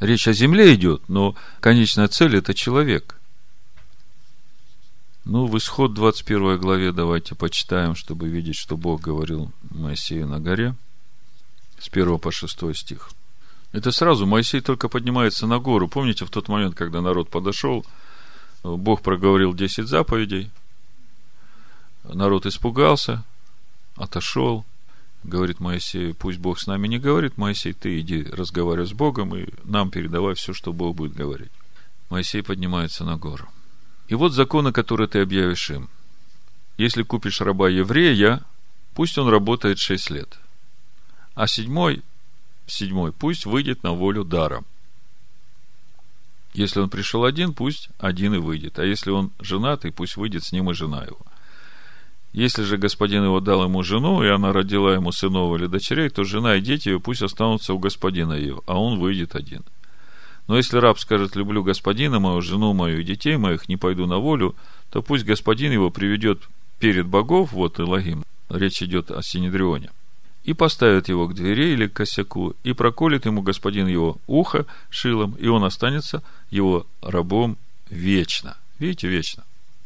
[0.00, 3.16] Речь о земле идет, но конечная цель– это человек.
[5.24, 10.74] Ну, в исход 21 главе давайте почитаем, чтобы видеть, что Бог говорил Моисею на горе.
[11.78, 13.10] С 1 по 6 стих.
[13.72, 15.88] Это сразу Моисей только поднимается на гору.
[15.88, 17.84] Помните, в тот момент, когда народ подошел,
[18.62, 20.50] Бог проговорил 10 заповедей,
[22.04, 23.24] народ испугался,
[23.96, 24.64] отошел,
[25.22, 29.46] говорит Моисей, пусть Бог с нами не говорит, Моисей, ты иди разговаривай с Богом и
[29.64, 31.52] нам передавай все, что Бог будет говорить.
[32.08, 33.48] Моисей поднимается на гору.
[34.08, 35.90] И вот законы, которые ты объявишь им.
[36.78, 38.40] Если купишь раба еврея,
[38.94, 40.38] пусть он работает шесть лет.
[41.34, 42.02] А седьмой
[42.72, 44.66] седьмой, пусть выйдет на волю даром.
[46.54, 48.78] Если он пришел один, пусть один и выйдет.
[48.78, 51.18] А если он женатый, пусть выйдет с ним и жена его.
[52.32, 56.24] Если же господин его дал ему жену, и она родила ему сынов или дочерей, то
[56.24, 59.64] жена и дети ее пусть останутся у господина ее, а он выйдет один.
[60.46, 64.18] Но если раб скажет, люблю господина мою, жену мою и детей моих, не пойду на
[64.18, 64.56] волю,
[64.90, 69.90] то пусть господин его приведет перед богов, вот Илогим, речь идет о Синедрионе,
[70.48, 75.32] и поставит его к двери или к косяку, и проколет ему господин его ухо шилом,
[75.32, 77.58] и он останется его рабом
[77.90, 78.56] вечно.
[78.78, 79.44] Видите, вечно.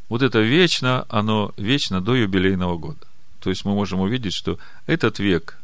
[0.08, 3.04] Вот это вечно, оно вечно до юбилейного года.
[3.40, 5.58] То есть мы можем увидеть, что этот век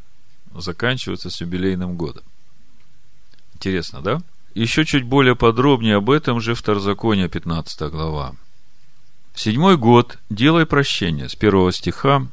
[0.53, 2.25] заканчивается с юбилейным годом.
[3.55, 4.21] Интересно, да?
[4.55, 8.35] Еще чуть более подробнее об этом же Второзаконие, 15 глава.
[9.37, 12.27] Седьмой год делай прощение с первого стиха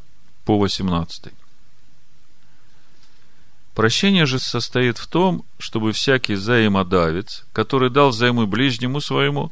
[0.46, 1.32] по 18.
[3.76, 9.52] Прощение же состоит в том, чтобы всякий взаимодавец, который дал взаймы ближнему своему,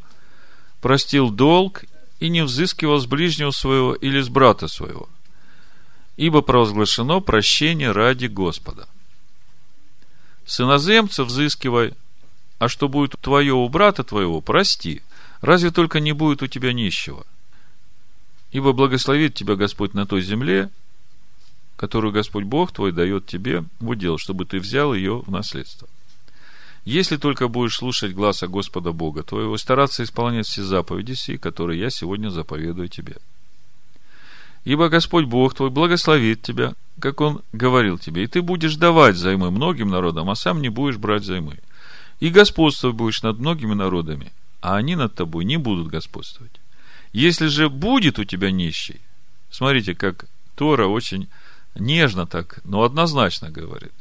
[0.81, 1.83] простил долг
[2.21, 5.09] и не взыскивал с ближнего своего или с брата своего,
[6.15, 8.88] ибо провозглашено прощение ради Господа.
[10.45, 11.93] С иноземца взыскивай,
[12.59, 15.01] а что будет твое у брата твоего, прости,
[15.41, 17.25] разве только не будет у тебя нищего.
[18.53, 20.69] Ибо благословит тебя Господь на той земле,
[21.75, 25.88] которую Господь Бог твой дает тебе в удел, чтобы ты взял ее в наследство.
[26.86, 31.89] Если только будешь слушать гласа Господа Бога твоего, стараться исполнять все заповеди сии, которые я
[31.89, 33.17] сегодня заповедую тебе.
[34.65, 39.51] Ибо Господь Бог твой благословит тебя, как Он говорил тебе, и ты будешь давать займы
[39.51, 41.59] многим народам, а сам не будешь брать займы.
[42.19, 46.53] И господствовать будешь над многими народами, а они над тобой не будут господствовать.
[47.11, 49.01] Если же будет у тебя нищий,
[49.51, 51.28] смотрите, как Тора очень
[51.76, 53.93] нежно так, но однозначно говорит,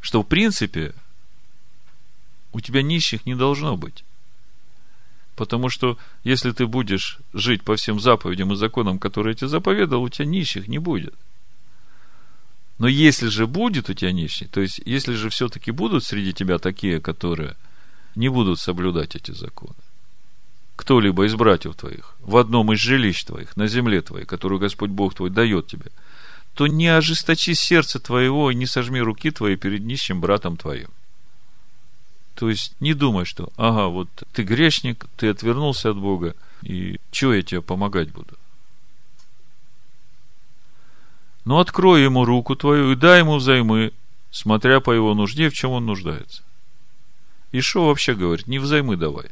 [0.00, 0.94] что в принципе
[2.52, 4.04] у тебя нищих не должно быть.
[5.34, 10.02] Потому что если ты будешь жить по всем заповедям и законам, которые я тебе заповедал,
[10.02, 11.14] у тебя нищих не будет.
[12.78, 16.58] Но если же будет у тебя нищий, то есть если же все-таки будут среди тебя
[16.58, 17.56] такие, которые
[18.14, 19.74] не будут соблюдать эти законы,
[20.76, 25.14] кто-либо из братьев твоих в одном из жилищ твоих, на земле твоей, которую Господь Бог
[25.14, 25.90] твой дает тебе,
[26.56, 30.88] то не ожесточи сердце твоего и не сожми руки твои перед нищим братом твоим.
[32.34, 37.34] То есть не думай, что, ага, вот ты грешник, ты отвернулся от Бога, и что
[37.34, 38.38] я тебе помогать буду?
[41.44, 43.92] Но открой ему руку твою и дай ему взаймы,
[44.30, 46.42] смотря по его нужде, в чем он нуждается.
[47.52, 48.46] И что вообще говорит?
[48.46, 49.26] Не взаймы давай,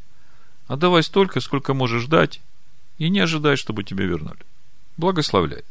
[0.66, 2.42] а давай столько, сколько можешь дать,
[2.98, 4.40] и не ожидай, чтобы тебе вернули.
[4.98, 5.64] Благословляй.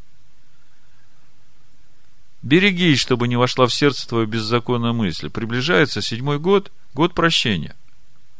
[2.43, 5.29] Берегись, чтобы не вошла в сердце твое беззаконная мысль.
[5.29, 7.73] Приближается седьмой год, год прощения.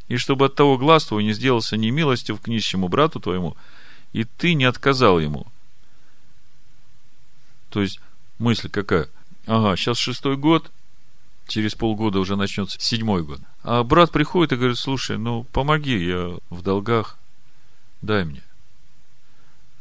[0.10, 3.56] И чтобы от того глаз твой не сделался немилостив к нищему брату твоему,
[4.12, 5.48] и ты не отказал ему.
[7.70, 8.02] То есть,
[8.40, 9.08] мысль какая?
[9.48, 10.70] Ага, сейчас шестой год,
[11.48, 13.40] через полгода уже начнется седьмой год.
[13.64, 17.18] А брат приходит и говорит, слушай, ну помоги, я в долгах,
[18.02, 18.44] дай мне.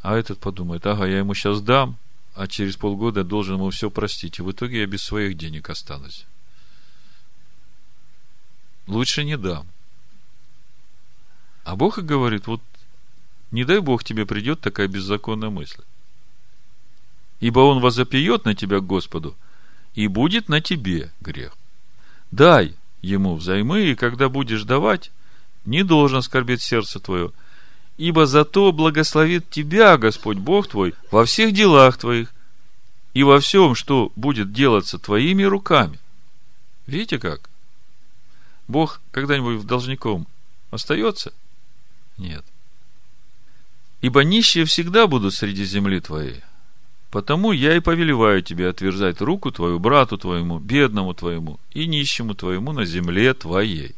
[0.00, 1.98] А этот подумает, ага, я ему сейчас дам,
[2.34, 4.38] а через полгода должен ему все простить.
[4.38, 6.26] И в итоге я без своих денег останусь.
[8.86, 9.66] Лучше не дам.
[11.64, 12.60] А Бог и говорит, вот
[13.50, 15.82] не дай Бог тебе придет такая беззаконная мысль.
[17.40, 19.36] Ибо он возопьет на тебя Господу,
[19.94, 21.54] и будет на тебе грех.
[22.30, 25.10] Дай ему взаймы, и когда будешь давать,
[25.64, 27.32] не должен скорбеть сердце твое,
[28.02, 32.34] ибо зато благословит тебя Господь Бог твой во всех делах твоих
[33.14, 36.00] и во всем, что будет делаться твоими руками.
[36.88, 37.48] Видите как?
[38.66, 40.26] Бог когда-нибудь в должником
[40.72, 41.32] остается?
[42.18, 42.44] Нет.
[44.00, 46.40] Ибо нищие всегда будут среди земли твоей.
[47.12, 52.72] Потому я и повелеваю тебе отверзать руку твою брату твоему, бедному твоему и нищему твоему
[52.72, 53.94] на земле твоей.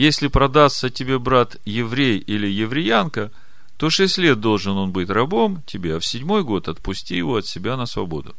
[0.00, 3.30] Если продастся тебе брат еврей или евреянка,
[3.76, 7.46] то шесть лет должен он быть рабом тебе, а в седьмой год отпусти его от
[7.46, 8.34] себя на свободу.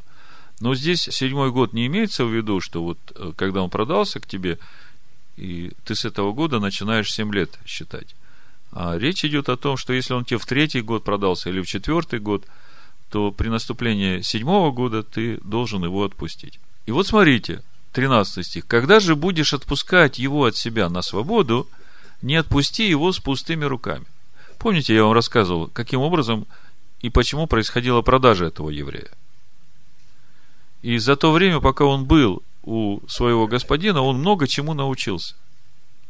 [0.59, 4.25] Но здесь седьмой год не имеется в виду, что вот э, когда он продался к
[4.25, 4.57] тебе,
[5.37, 8.15] и ты с этого года начинаешь семь лет считать.
[8.71, 11.67] А речь идет о том, что если он тебе в третий год продался или в
[11.67, 12.43] четвертый год,
[13.11, 16.59] то при наступлении седьмого года ты должен его отпустить.
[16.87, 17.61] И вот смотрите,
[17.93, 18.67] 13 стих.
[18.67, 21.67] «Когда же будешь отпускать его от себя на свободу,
[22.21, 24.05] не отпусти его с пустыми руками».
[24.57, 26.45] Помните, я вам рассказывал, каким образом
[27.01, 29.09] и почему происходила продажа этого еврея.
[30.83, 35.35] И за то время, пока он был у своего господина, он много чему научился.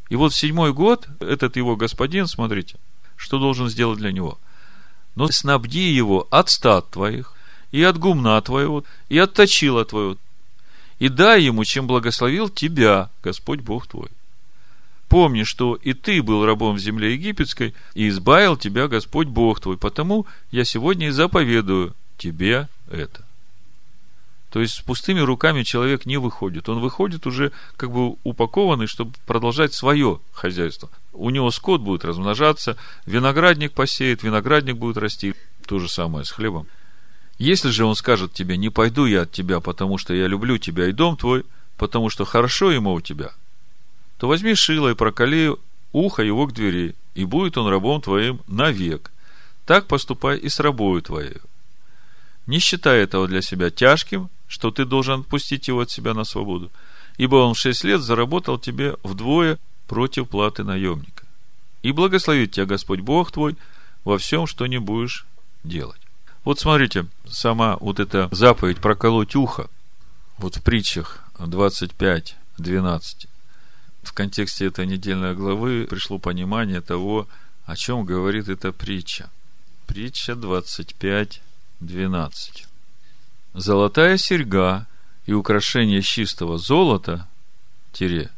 [0.09, 2.75] И вот в седьмой год этот его господин, смотрите,
[3.15, 4.37] что должен сделать для него.
[5.15, 7.33] Но снабди его от стад твоих,
[7.71, 10.17] и от гумна твоего, и от точила твоего,
[11.01, 14.09] и дай ему, чем благословил тебя Господь Бог твой.
[15.09, 19.77] Помни, что и ты был рабом в земле египетской, и избавил тебя Господь Бог твой,
[19.77, 23.25] потому я сегодня и заповедую тебе это.
[24.51, 26.69] То есть с пустыми руками человек не выходит.
[26.69, 30.91] Он выходит уже как бы упакованный, чтобы продолжать свое хозяйство.
[31.13, 32.77] У него скот будет размножаться,
[33.07, 35.33] виноградник посеет, виноградник будет расти.
[35.65, 36.67] То же самое с хлебом.
[37.41, 40.89] Если же он скажет тебе, не пойду я от тебя, потому что я люблю тебя
[40.89, 41.43] и дом твой,
[41.75, 43.31] потому что хорошо ему у тебя,
[44.19, 45.55] то возьми шило и проколи
[45.91, 49.11] ухо его к двери, и будет он рабом твоим навек.
[49.65, 51.37] Так поступай и с рабою твоей.
[52.45, 56.69] Не считай этого для себя тяжким, что ты должен отпустить его от себя на свободу,
[57.17, 61.25] ибо он в шесть лет заработал тебе вдвое против платы наемника.
[61.81, 63.55] И благословит тебя Господь Бог твой
[64.03, 65.25] во всем, что не будешь
[65.63, 66.00] делать.
[66.43, 69.69] Вот смотрите, сама вот эта заповедь проколоть ухо,
[70.37, 73.27] вот в притчах 25, 12,
[74.01, 77.27] в контексте этой недельной главы пришло понимание того,
[77.65, 79.29] о чем говорит эта притча.
[79.85, 81.41] Притча 25,
[81.79, 82.67] 12.
[83.53, 84.87] Золотая серьга
[85.27, 87.27] и украшение чистого золота,
[87.91, 88.31] тире,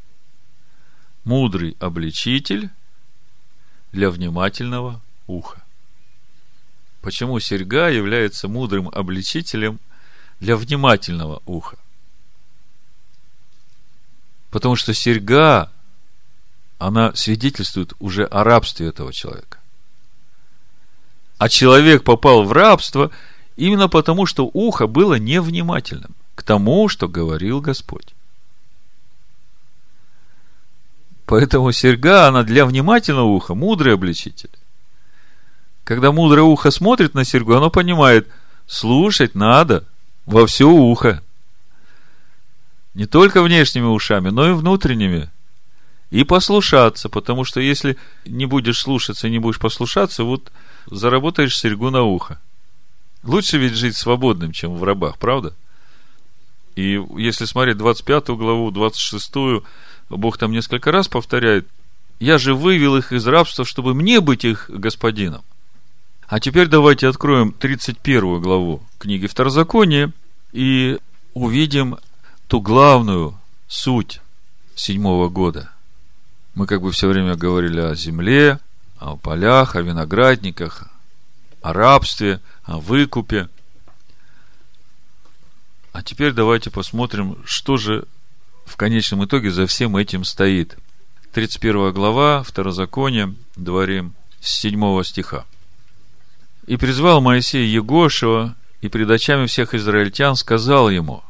[1.24, 2.70] мудрый обличитель
[3.93, 5.62] для внимательного уха.
[7.04, 9.82] Почему серьга является мудрым обличителем
[10.39, 11.78] для внимательного уха?
[14.49, 15.70] Потому что серьга,
[16.78, 19.60] она свидетельствует уже о рабстве этого человека.
[21.39, 23.12] А человек попал в рабство
[23.58, 28.16] именно потому, что ухо было невнимательным к тому, что говорил Господь.
[31.26, 34.51] Поэтому серьга, она для внимательного уха, мудрый обличитель.
[35.84, 38.28] Когда мудрое ухо смотрит на серьгу, оно понимает,
[38.68, 39.84] слушать надо
[40.26, 41.22] во все ухо.
[42.94, 45.30] Не только внешними ушами, но и внутренними.
[46.12, 50.52] и послушаться, потому что если не будешь слушаться и не будешь послушаться, вот
[50.86, 52.40] заработаешь серьгу на ухо.
[53.24, 55.56] Лучше ведь жить свободным, чем в рабах, правда?
[56.76, 59.64] И если смотреть 25 главу, 26,
[60.12, 61.68] Бог там несколько раз повторяет,
[62.20, 65.44] «Я же вывел их из рабства, чтобы мне быть их господином».
[66.34, 70.12] А теперь давайте откроем 31 главу книги Второзакония
[70.52, 70.98] и
[71.36, 72.00] увидим
[72.48, 74.20] ту главную суть
[74.74, 75.70] седьмого года.
[76.56, 78.60] Мы как бы все время говорили о земле,
[78.98, 80.88] о полях, о виноградниках,
[81.62, 83.48] о рабстве, о выкупе.
[85.92, 88.06] А теперь давайте посмотрим, что же
[88.66, 90.80] в конечном итоге за всем этим стоит.
[91.34, 95.46] 31 глава, Второзаконие, дворим, с 7 стиха.
[96.66, 101.24] «И призвал Моисей Егошева, и пред очами всех израильтян сказал ему,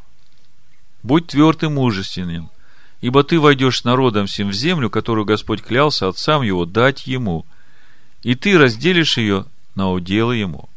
[1.02, 2.50] «Будь тверд и мужественным,
[3.02, 7.46] ибо ты войдешь народом всем в землю, которую Господь клялся отцам его дать ему,
[8.24, 10.70] и ты разделишь ее на уделы ему.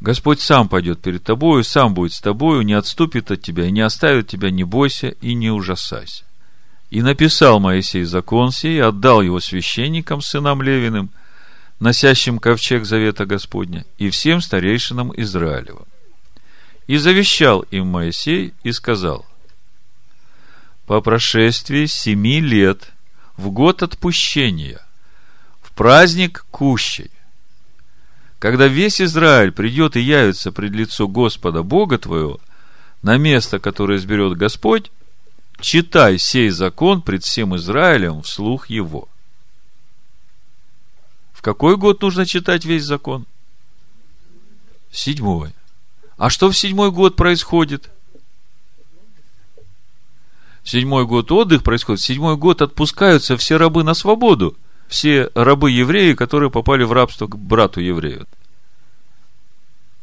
[0.00, 3.80] Господь сам пойдет перед тобою, сам будет с тобою, не отступит от тебя и не
[3.80, 6.24] оставит тебя, не бойся и не ужасайся.
[6.90, 11.10] И написал Моисей закон сей, отдал его священникам, сынам Левиным,
[11.80, 15.86] носящим ковчег завета Господня, и всем старейшинам Израилева.
[16.86, 19.26] И завещал им Моисей и сказал,
[20.86, 22.92] по прошествии семи лет,
[23.36, 24.80] в год отпущения,
[25.60, 27.10] в праздник Кущей,
[28.38, 32.40] когда весь Израиль придет и явится пред лицо Господа Бога твоего,
[33.02, 34.90] на место, которое изберет Господь,
[35.60, 39.08] читай сей закон пред всем Израилем вслух его.
[41.46, 43.24] Какой год нужно читать весь закон?
[44.90, 45.52] Седьмой.
[46.16, 47.88] А что в седьмой год происходит?
[50.64, 54.56] В седьмой год отдых происходит, в седьмой год отпускаются все рабы на свободу–
[54.88, 58.26] все рабы-евреи, которые попали в рабство к брату еврею.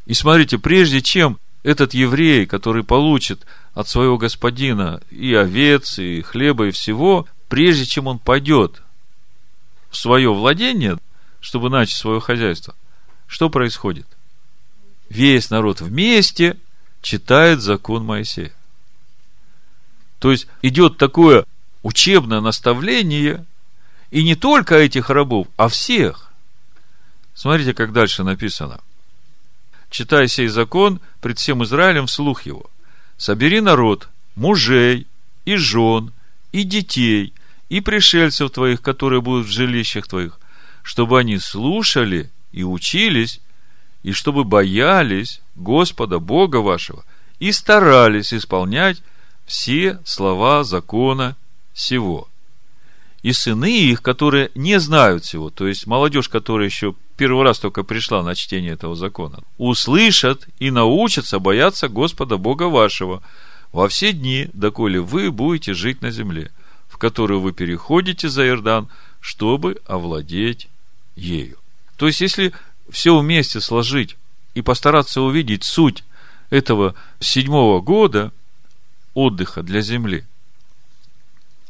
[0.06, 6.68] И смотрите, прежде чем этот еврей, который получит от своего господина и овец, и хлеба,
[6.68, 8.82] и всего, прежде чем он пойдет
[9.90, 11.00] в свое владение,
[11.44, 12.74] чтобы начать свое хозяйство,
[13.28, 14.08] что происходит?
[15.10, 16.58] Весь народ вместе
[17.02, 18.54] читает закон Моисея.
[20.20, 21.46] То есть идет такое
[21.82, 23.46] учебное наставление
[24.10, 26.32] и не только этих рабов, а всех.
[27.36, 28.80] Смотрите, как дальше написано.
[29.90, 32.72] Читай сей закон пред всем Израилем вслух его.
[33.18, 35.08] Собери народ, мужей,
[35.44, 36.14] и жен,
[36.54, 37.34] и детей,
[37.68, 40.40] и пришельцев твоих, которые будут в жилищах твоих,
[40.84, 43.42] чтобы они слушали и учились,
[44.04, 47.04] и чтобы боялись Господа Бога вашего,
[47.40, 49.02] и старались исполнять
[49.46, 51.36] все слова закона
[51.74, 52.28] сего.
[53.24, 57.84] И сыны их, которые не знают всего, то есть молодежь, которая еще первый раз только
[57.84, 63.24] пришла на чтение этого закона, услышат и научатся бояться Господа Бога вашего
[63.72, 66.52] во все дни, доколе вы будете жить на земле,
[66.90, 68.90] в которую вы переходите за Иордан,
[69.22, 70.68] чтобы овладеть
[71.16, 71.58] ею.
[71.98, 72.54] То есть, если
[72.90, 74.18] все вместе сложить
[74.54, 76.04] и постараться увидеть суть
[76.50, 78.32] этого седьмого года
[79.14, 80.26] отдыха для земли,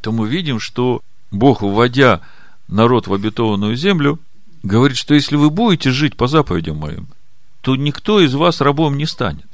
[0.01, 2.21] то мы видим, что Бог, вводя
[2.67, 4.19] народ в обетованную землю,
[4.63, 7.07] говорит, что если вы будете жить по заповедям моим,
[7.61, 9.47] то никто из вас рабом не станет.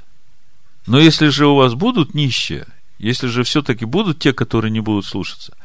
[0.88, 2.66] Но если же у вас будут нищие,
[2.98, 5.56] если же все-таки будут те, которые не будут слушаться,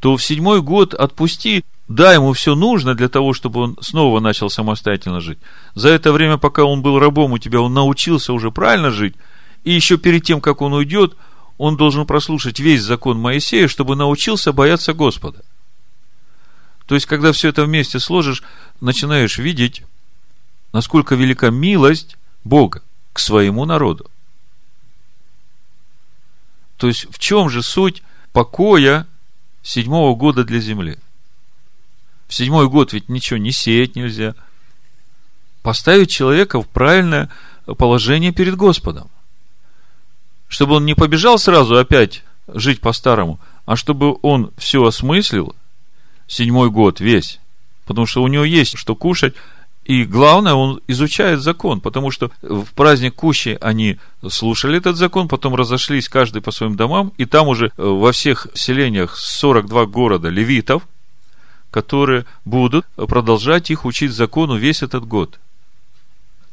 [0.00, 4.48] то в седьмой год отпусти, дай ему все нужно для того, чтобы он снова начал
[4.48, 5.38] самостоятельно жить.
[5.74, 9.14] За это время, пока он был рабом у тебя, он научился уже правильно жить,
[9.62, 11.16] и еще перед тем, как он уйдет,
[11.58, 15.42] он должен прослушать весь закон Моисея, чтобы научился бояться Господа.
[16.86, 18.42] То есть, когда все это вместе сложишь,
[18.80, 19.82] начинаешь видеть,
[20.72, 22.82] насколько велика милость Бога
[23.12, 24.10] к своему народу.
[26.78, 29.06] То есть, в чем же суть покоя
[29.62, 30.98] седьмого года для земли?
[32.28, 34.34] В седьмой год ведь ничего не сеять нельзя.
[35.62, 37.28] Поставить человека в правильное
[37.76, 39.10] положение перед Господом.
[40.48, 45.54] Чтобы он не побежал сразу опять жить по-старому, а чтобы он все осмыслил
[46.26, 47.40] седьмой год весь,
[47.84, 49.34] потому что у него есть что кушать,
[49.90, 55.56] и главное, он изучает закон, потому что в праздник Кущи они слушали этот закон, потом
[55.56, 60.86] разошлись каждый по своим домам, и там уже э, во всех селениях 42 города левитов,
[61.72, 65.40] которые будут продолжать их учить закону весь этот год.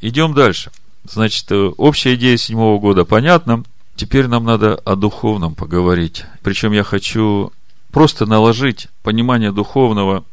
[0.02, 0.72] Идем дальше.
[1.04, 3.64] Значит, э, общая идея седьмого года понятна.
[3.96, 6.26] Теперь нам надо о духовном поговорить.
[6.42, 7.54] Причем я хочу
[7.92, 10.24] просто наложить понимание духовного,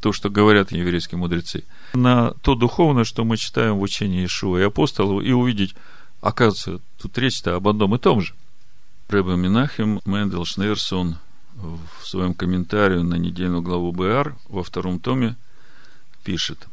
[0.00, 1.62] то, что говорят еврейские мудрецы,
[1.94, 5.74] на то духовное, что мы читаем в учении Ишуа и апостолов, и увидеть,
[6.20, 8.34] оказывается, тут речь-то об одном и том же.
[9.08, 11.18] Рэбе Минахим Мендел Шнейрсон
[11.54, 15.36] в своем комментарии на недельную главу БР во втором томе
[16.24, 16.68] пишет.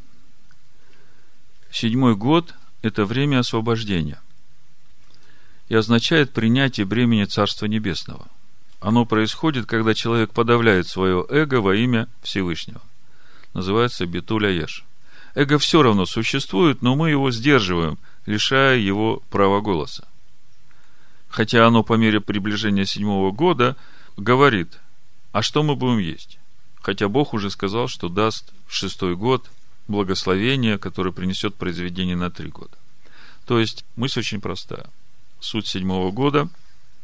[1.71, 4.19] Седьмой год– это время освобождения
[5.69, 8.27] и означает принятие бремени Царства Небесного.
[8.79, 12.81] Оно происходит, когда человек подавляет свое эго во имя Всевышнего.
[13.53, 14.85] Называется битуля еш.
[15.35, 20.07] Эго все равно существует, но мы его сдерживаем, лишая его права голоса.
[21.27, 23.75] Хотя оно по мере приближения седьмого года
[24.15, 24.79] говорит,
[25.33, 26.39] а что мы будем есть?
[26.81, 29.51] Хотя Бог уже сказал, что даст в шестой год
[29.89, 32.77] благословение, которое принесет произведение на три года.
[33.45, 34.85] То есть мысль очень простая.
[35.41, 36.47] Суть седьмого года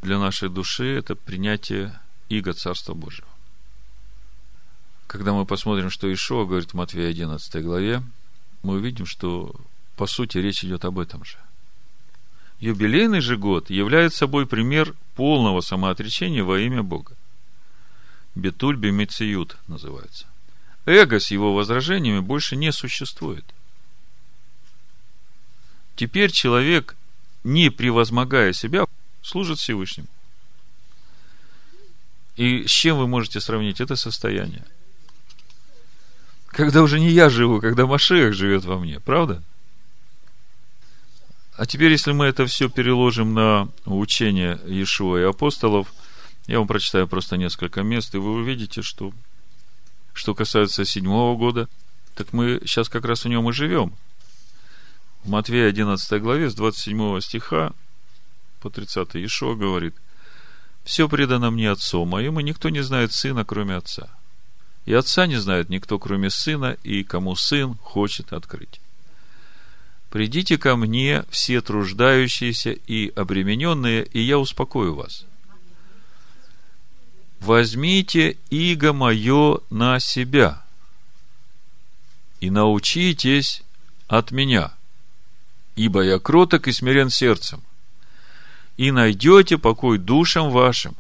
[0.02, 3.28] для нашей души– это принятие иго Царства Божьего.
[5.08, 8.02] Когда мы посмотрим, что Ишуа говорит в Матвея 11 главе,
[8.64, 9.56] мы увидим, что
[9.96, 11.38] по сути речь идет об этом же.
[12.60, 17.16] Юбилейный же год является собой пример полного самоотречения во имя Бога.
[18.36, 20.28] Бетуль бемециют называется.
[20.86, 23.46] Эго с его возражениями больше не существует.
[25.96, 26.96] Теперь человек,
[27.44, 28.86] не превозмогая себя,
[29.22, 30.08] служит Всевышнему.
[32.36, 34.66] И с чем вы можете сравнить это состояние?
[36.52, 39.42] Когда уже не я живу, когда Машех живет во мне, правда?
[41.56, 45.94] А теперь, если мы это все переложим на учение Иешуа и апостолов,
[46.48, 49.14] я вам прочитаю просто несколько мест, и вы увидите, что
[50.14, 51.70] что касается седьмого года,
[52.16, 53.94] так мы сейчас как раз в нем и живем.
[55.24, 57.74] В Матвея 11 главе с 27 стиха
[58.60, 59.96] по 30 Ишо говорит,
[60.84, 64.10] «Все предано мне Отцом моим, и никто не знает Сына, кроме Отца.
[64.86, 68.82] И Отца не знает никто, кроме Сына, и кому Сын хочет открыть.
[70.10, 75.26] Придите ко мне, все труждающиеся и обремененные, и я успокою вас.
[77.40, 80.64] Возьмите иго мое на себя
[82.40, 83.64] и научитесь
[84.08, 84.74] от меня,
[85.76, 87.62] ибо я кроток и смирен сердцем,
[88.78, 90.96] и найдете покой душам вашим,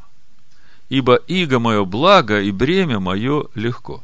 [0.91, 4.03] ибо иго мое благо и бремя мое легко.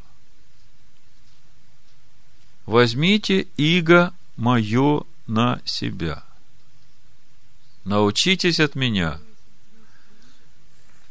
[2.66, 6.24] Возьмите иго мое на себя.
[7.84, 9.20] Научитесь от меня,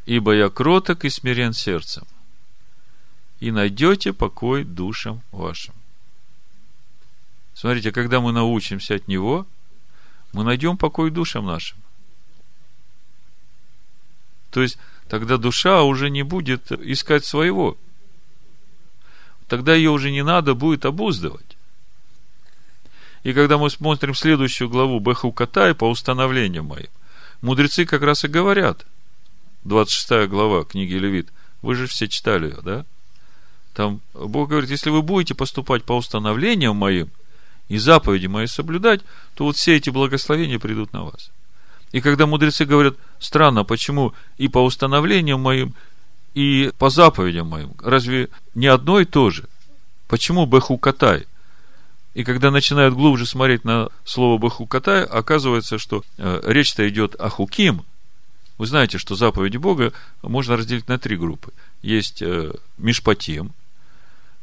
[0.06, 2.06] ибо я кроток и смирен сердцем,
[3.40, 5.74] и найдете покой душам вашим.
[7.52, 9.46] Смотрите, когда мы научимся от Него,
[10.32, 11.76] мы найдем покой душам нашим.
[14.50, 14.78] То есть,
[15.08, 17.76] тогда душа уже не будет искать своего.
[19.48, 21.56] Тогда ее уже не надо будет обуздывать.
[23.22, 26.88] И когда мы смотрим следующую главу Бехукатай по установлениям моим,
[27.40, 28.86] мудрецы как раз и говорят,
[29.64, 31.28] 26 глава книги Левит,
[31.62, 32.84] вы же все читали ее, да?
[33.74, 37.10] Там Бог говорит, если вы будете поступать по установлениям моим
[37.68, 39.00] и заповеди мои соблюдать,
[39.34, 41.30] то вот все эти благословения придут на вас.
[41.96, 45.72] И когда мудрецы говорят, странно, почему и по установлениям моим,
[46.34, 49.44] и по заповедям моим, разве не одно и то же?
[50.06, 51.24] Почему Бехукатай?
[52.12, 57.82] И когда начинают глубже смотреть на слово Бахукатай, оказывается, что э, речь-то идет о Хуким.
[58.58, 61.50] Вы знаете, что заповеди Бога можно разделить на три группы.
[61.80, 63.52] Есть э, Мишпатим.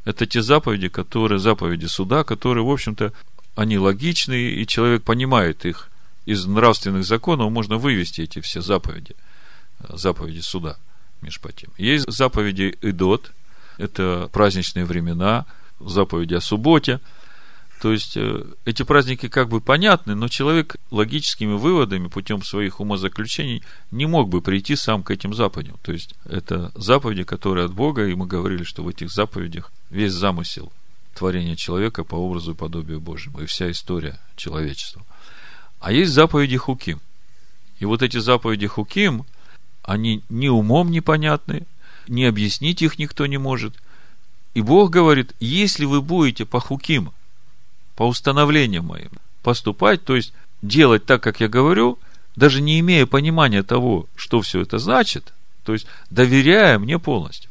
[0.04, 3.12] Это те заповеди, которые, заповеди суда, которые, в общем-то,
[3.54, 5.88] они логичные, и человек понимает их.
[6.26, 9.14] Из нравственных законов можно вывести эти все заповеди.
[9.80, 10.76] Э, заповеди суда.
[11.20, 11.70] Мишпатим.
[11.78, 13.32] Есть заповеди Идот.
[13.78, 15.46] Это праздничные времена,
[15.80, 17.00] заповеди о субботе–
[17.84, 23.62] то есть, э, эти праздники как бы понятны, но человек логическими выводами, путем своих умозаключений,
[23.90, 25.76] не мог бы прийти сам к этим заповедям.
[25.82, 30.14] То есть, это заповеди, которые от Бога, и мы говорили, что в этих заповедях весь
[30.14, 30.72] замысел
[31.14, 35.04] творения человека по образу и подобию Божьему, и вся история человечества.
[35.84, 37.00] А есть заповеди Хуким.
[37.78, 39.26] И вот эти заповеди Хуким,
[39.82, 41.66] они ни умом непонятны,
[42.08, 43.74] не объяснить их никто не может.
[44.54, 47.12] И Бог говорит, если вы будете по Хуким–
[47.96, 49.10] по установлениям моим
[49.42, 50.32] поступать, то есть
[50.62, 51.98] делать так, как я говорю,
[52.34, 55.32] даже не имея понимания того, что все это значит,
[55.64, 57.50] то есть доверяя мне полностью,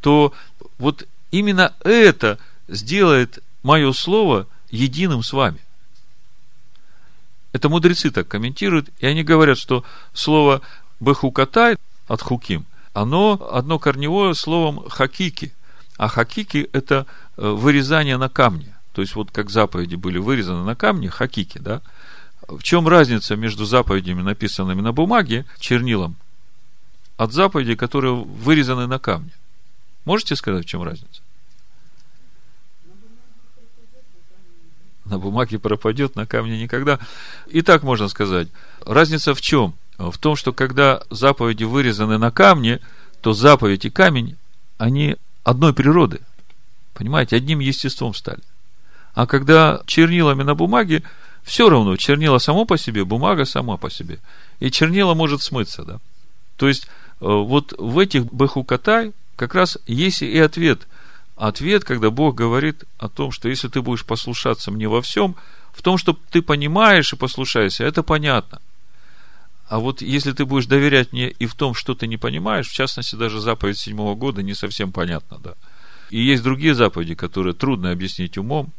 [0.00, 0.32] то
[0.78, 2.38] вот именно это
[2.68, 5.60] сделает мое слово единым с вами.
[7.52, 10.62] Это мудрецы так комментируют, и они говорят, что слово
[11.00, 11.76] бехукатай
[12.08, 15.52] от хуким оно одно корневое словом хакики.
[15.96, 18.74] А хакики– это э, вырезание на камне.
[18.92, 21.80] То есть, вот как заповеди были вырезаны на камне, хакики, да?
[22.48, 26.16] В чем разница между заповедями, написанными на бумаге чернилом,
[27.16, 29.30] от заповедей, которые вырезаны на камне?
[30.04, 31.22] Можете сказать, в чем разница?
[35.04, 36.98] На бумаге пропадет, на камне никогда.
[37.48, 38.48] И так можно сказать.
[38.84, 39.74] Разница в чем?
[39.98, 42.80] В том, что когда заповеди вырезаны на камне,
[43.20, 44.36] то заповедь и камень,
[44.78, 46.20] они одной природы.
[46.94, 48.40] Понимаете, одним естеством стали.
[49.14, 51.02] А когда чернилами на бумаге,
[51.42, 54.18] все равно, чернила само по себе, бумага сама по себе.
[54.60, 55.98] И чернила может смыться, да.
[56.56, 56.88] То есть, э,
[57.20, 60.86] вот в этих бехукатай как раз есть и ответ.
[61.42, 65.34] Ответ, когда Бог говорит о том, что если ты будешь послушаться мне во всем,
[65.72, 68.62] в том, что ты понимаешь и послушаешься, это понятно.
[69.66, 72.72] А вот если ты будешь доверять мне и в том, что ты не понимаешь, в
[72.72, 75.54] частности, даже заповедь седьмого года не совсем понятно, да.
[76.10, 78.72] И есть другие заповеди, которые трудно объяснить умом,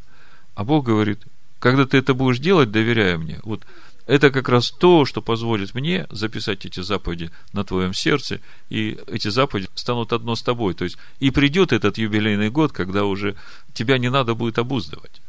[0.56, 1.20] а Бог говорит,
[1.60, 3.64] когда ты это будешь делать, доверяя мне, вот
[4.06, 9.30] это как раз то, что позволит мне записать эти заповеди на твоем сердце, и эти
[9.30, 10.74] заповеди станут одно с тобой.
[10.74, 13.36] То есть, и придет этот юбилейный год, когда уже
[13.74, 15.22] тебя не надо будет обуздывать.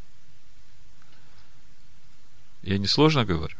[2.62, 3.56] Я не сложно говорю?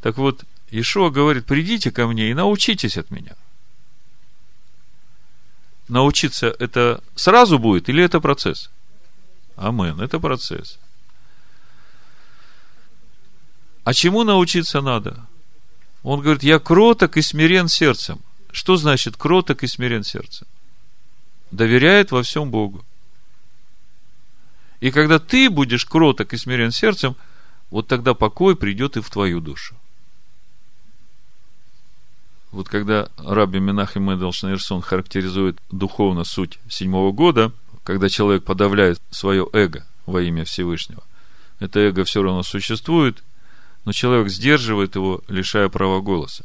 [0.00, 3.36] Так вот, Ишуа говорит, придите ко мне и научитесь от меня.
[5.88, 8.70] Научиться это сразу будет или это процесс?
[9.56, 10.78] Амен, это процесс.
[13.86, 15.28] А чему научиться надо?
[16.02, 18.18] Он говорит, я кроток и смирен сердцем.
[18.50, 20.48] Что значит кроток и смирен сердцем?
[21.52, 22.84] Доверяет во всем Богу.
[24.80, 27.14] И когда ты будешь кроток и смирен сердцем,
[27.70, 29.76] вот тогда покой придет и в твою душу.
[32.50, 37.52] Вот когда Раби Менахим Эдел Шнейрсон характеризует духовно суть седьмого года,
[37.84, 41.04] когда человек подавляет свое эго во имя Всевышнего,
[41.60, 43.22] это эго все равно существует–
[43.86, 46.44] но человек сдерживает его, лишая права голоса.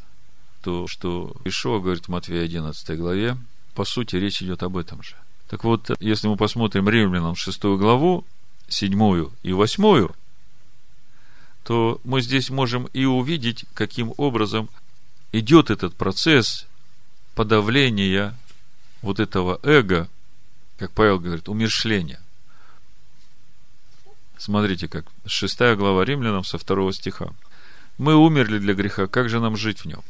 [0.61, 3.35] То, что Ишуа говорит в Матвея 11 главе,
[3.73, 5.15] по сути, речь идет об этом же.
[5.49, 8.25] Так вот, если мы посмотрим Римлянам 6 главу,
[8.67, 10.07] 7 и 8,
[11.63, 14.69] то мы здесь можем и увидеть, каким образом
[15.31, 16.67] идет этот процесс
[17.33, 18.37] подавления
[19.01, 20.07] вот этого эго,
[20.77, 22.20] как Павел говорит, умершления–
[24.41, 27.29] Смотрите, как шестая глава Римлянам со второго стиха.
[27.99, 30.01] Мы умерли для греха, как же нам жить в нем?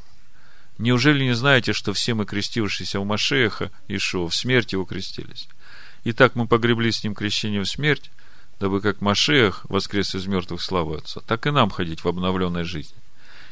[0.78, 5.50] Неужели не знаете, что все мы, крестившиеся в Машеха, Ишуа, в смерть его крестились?
[6.06, 8.10] Итак, мы погребли с ним крещением в смерть,
[8.58, 12.96] дабы как Машех воскрес из мертвых славы Отца, так и нам ходить в обновленной жизни.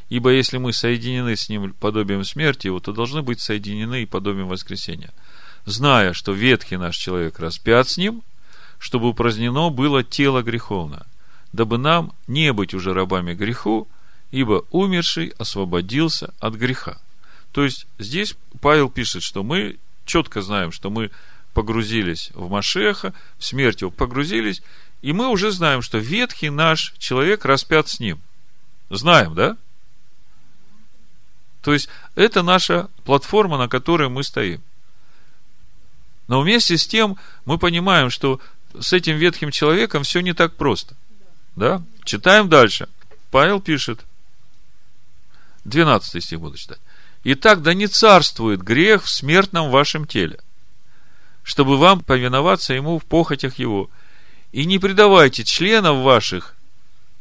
[0.07, 4.47] Ибо если мы соединены с ним подобием смерти его, то должны быть соединены и подобием
[4.47, 5.11] воскресения.
[5.65, 8.23] Зная, что ветхий наш человек распят с ним,
[8.79, 11.05] чтобы упразднено было тело греховное,
[11.53, 13.87] дабы нам не быть уже рабами греху,
[14.31, 16.97] ибо умерший освободился от греха.
[17.51, 21.11] То есть здесь Павел пишет, что мы четко знаем, что мы
[21.53, 24.61] погрузились в Машеха, в смерть его погрузились,
[25.01, 28.19] и мы уже знаем, что ветхий наш человек распят с ним.
[28.89, 29.57] Знаем, да?
[31.61, 34.61] То есть, это наша платформа, на которой мы стоим.
[36.27, 38.39] Но вместе с тем мы понимаем, что
[38.77, 40.95] с этим ветхим человеком все не так просто.
[41.55, 41.81] Да?
[42.03, 42.87] Читаем дальше.
[43.31, 44.05] Павел пишет,
[45.65, 46.79] 12 стих буду читать.
[47.23, 50.39] Итак, да не царствует грех в смертном вашем теле,
[51.43, 53.89] чтобы вам повиноваться ему в похотях его.
[54.51, 56.55] И не предавайте членов ваших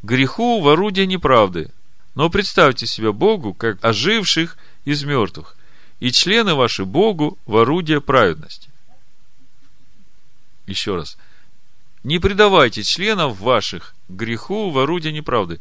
[0.03, 1.71] греху в орудие неправды,
[2.15, 5.57] но представьте себя Богу, как оживших из мертвых,
[6.01, 8.71] и члены ваши Богу в орудие праведности.
[10.67, 11.19] Еще раз.
[12.05, 15.61] Не предавайте членов ваших греху в орудие неправды.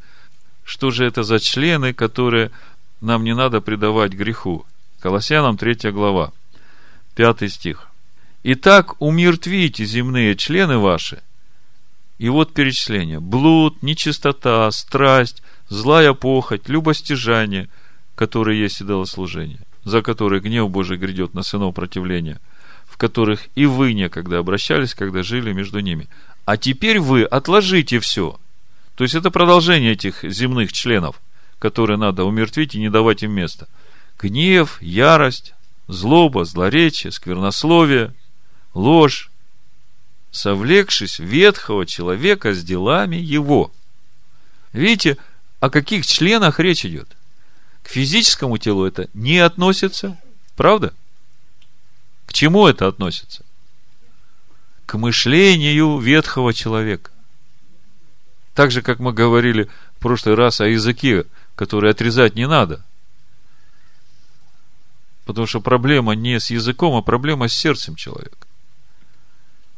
[0.64, 2.52] Что же это за члены, которые
[3.02, 4.66] нам не надо предавать греху?
[5.00, 6.32] Колоссянам 3 глава,
[7.16, 7.88] 5 стих.
[8.44, 11.22] Итак, умертвите земные члены ваши.
[12.18, 13.20] И вот перечисление.
[13.20, 17.70] Блуд, нечистота, страсть, злая похоть, любостяжание,
[18.16, 22.40] которые есть идолослужение, за которые гнев Божий грядет на сынов противления–
[22.88, 26.08] в которых и вы некогда обращались, когда жили между ними.
[26.48, 28.40] А теперь вы отложите все.
[28.96, 31.20] То есть это продолжение этих земных членов,
[31.60, 33.68] которые надо умертвить и не давать им места.
[34.18, 35.54] Гнев, ярость,
[35.90, 38.14] злоба, злоречие, сквернословие,
[38.74, 39.30] ложь,
[40.32, 43.70] совлекшись ветхого человека с делами его.
[44.72, 45.18] Видите,
[45.60, 47.10] о каких членах речь идет?
[47.84, 50.18] К физическому телу это не относится,
[50.56, 50.94] правда?
[52.26, 53.44] К чему это относится?
[54.88, 57.12] К мышлению ветхого человека.
[58.56, 61.26] Так же, как мы говорили в прошлый раз о языке,
[61.56, 62.84] который отрезать не надо.
[65.26, 68.48] Потому что проблема не с языком, а проблема с сердцем человека.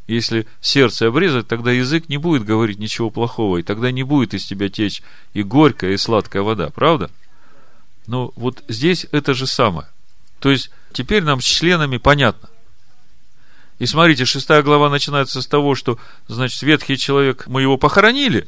[0.05, 4.45] Если сердце обрезать, тогда язык не будет говорить ничего плохого, и тогда не будет из
[4.45, 5.01] тебя течь
[5.33, 7.09] и горькая, и сладкая вода, правда?
[8.05, 9.87] Но вот здесь это же самое.
[10.39, 12.49] То есть, теперь нам с членами понятно.
[13.79, 18.47] И смотрите, шестая глава начинается с того, что, значит, ветхий человек, мы его похоронили,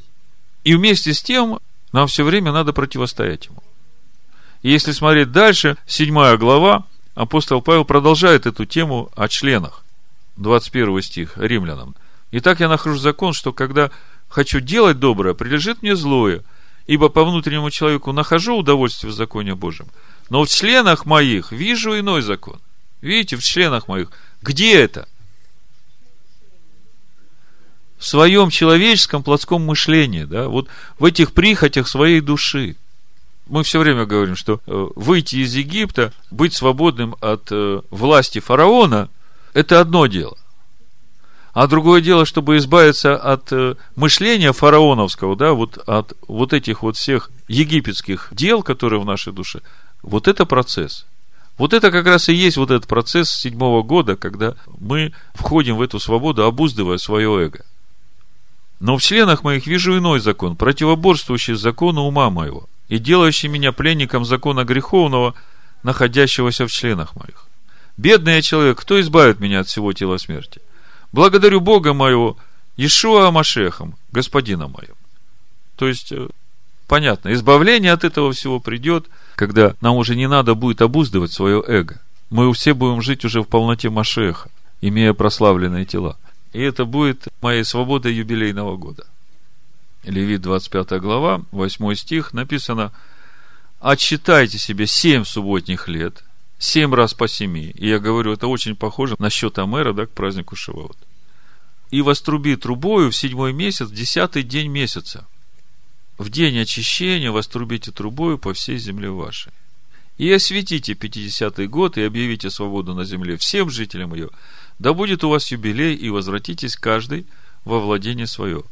[0.66, 1.60] и вместе с тем
[1.94, 3.64] нам все время надо противостоять ему.
[4.62, 9.84] И если смотреть дальше, седьмая глава, апостол Павел продолжает эту тему о членах.
[10.36, 11.96] 21 стих римлянам.
[12.32, 13.90] Итак, я нахожу закон, что когда
[14.30, 16.44] хочу делать доброе, прилежит мне злое,
[16.88, 19.88] ибо по внутреннему человеку нахожу удовольствие в законе Божьем,
[20.30, 22.60] но в членах моих вижу иной закон.
[23.02, 24.10] Видите, в членах моих.
[24.42, 25.08] Где это?
[28.02, 32.76] В своем человеческом плотском мышлении, да, вот в этих прихотях своей души.
[33.46, 39.08] Мы все время говорим, что э, выйти из Египта, быть свободным от э, власти фараона–
[39.54, 40.36] это одно дело.
[41.54, 46.98] А другое дело, чтобы избавиться от э, мышления фараоновского, да, вот от вот этих вот
[46.98, 49.62] всех египетских дел, которые в нашей душе,
[50.02, 51.06] вот это процесс.
[51.60, 55.84] Вот это как раз и есть вот этот процесс седьмого года, когда мы входим в
[55.84, 57.64] эту свободу, обуздывая свое эго.
[58.82, 64.26] Но в членах моих вижу иной закон, противоборствующий закону ума моего и делающий меня пленником
[64.26, 65.36] закона греховного,
[65.84, 67.46] находящегося в членах моих.
[67.96, 70.62] Бедный я человек, кто избавит меня от всего тела смерти?
[71.12, 72.38] Благодарю Бога моего,
[72.76, 74.96] Ишуа Машехом, господина моим.
[75.76, 76.28] То есть, э,
[76.88, 79.06] понятно, избавление от этого всего придет,
[79.36, 82.02] когда нам уже не надо будет обуздывать свое эго.
[82.32, 84.50] Мы все будем жить уже в полноте Машеха,
[84.82, 86.18] имея прославленные тела.
[86.54, 89.08] И это будет моей свободой юбилейного года.
[90.04, 92.92] Левит 25 глава, 8 стих, написано
[93.80, 96.24] «Отсчитайте себе семь субботних лет,
[96.58, 97.72] семь раз по семи.
[97.76, 100.98] И я говорю, это очень похоже на счет Амера, да, к празднику Шивот.
[101.90, 105.28] И воструби трубою в седьмой месяц, в десятый день месяца.
[106.18, 109.52] В день очищения вострубите трубою по всей земле вашей.
[110.18, 114.30] И осветите пятидесятый год, и объявите свободу на земле всем жителям ее.
[114.82, 117.28] Да будет у вас юбилей, и возвратитесь каждый
[117.66, 118.64] во владение свое.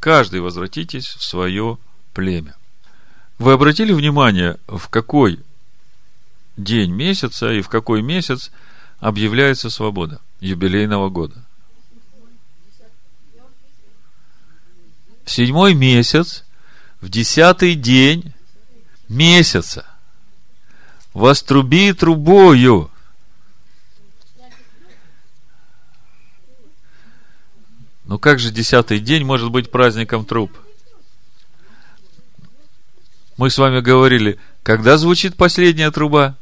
[0.00, 1.78] Каждый возвратитесь в свое
[2.12, 2.54] племя.
[3.38, 5.40] Вы обратили внимание, в какой
[6.58, 8.50] день месяца и в какой месяц
[8.98, 11.42] объявляется свобода юбилейного года.
[15.24, 16.44] В седьмой месяц,
[17.00, 18.34] в десятый день
[19.08, 19.86] месяца,
[21.14, 22.90] воструби трубою.
[28.06, 30.50] Ну как же десятый день может быть праздником труб?
[33.36, 36.36] Мы с вами говорили, когда звучит последняя труба?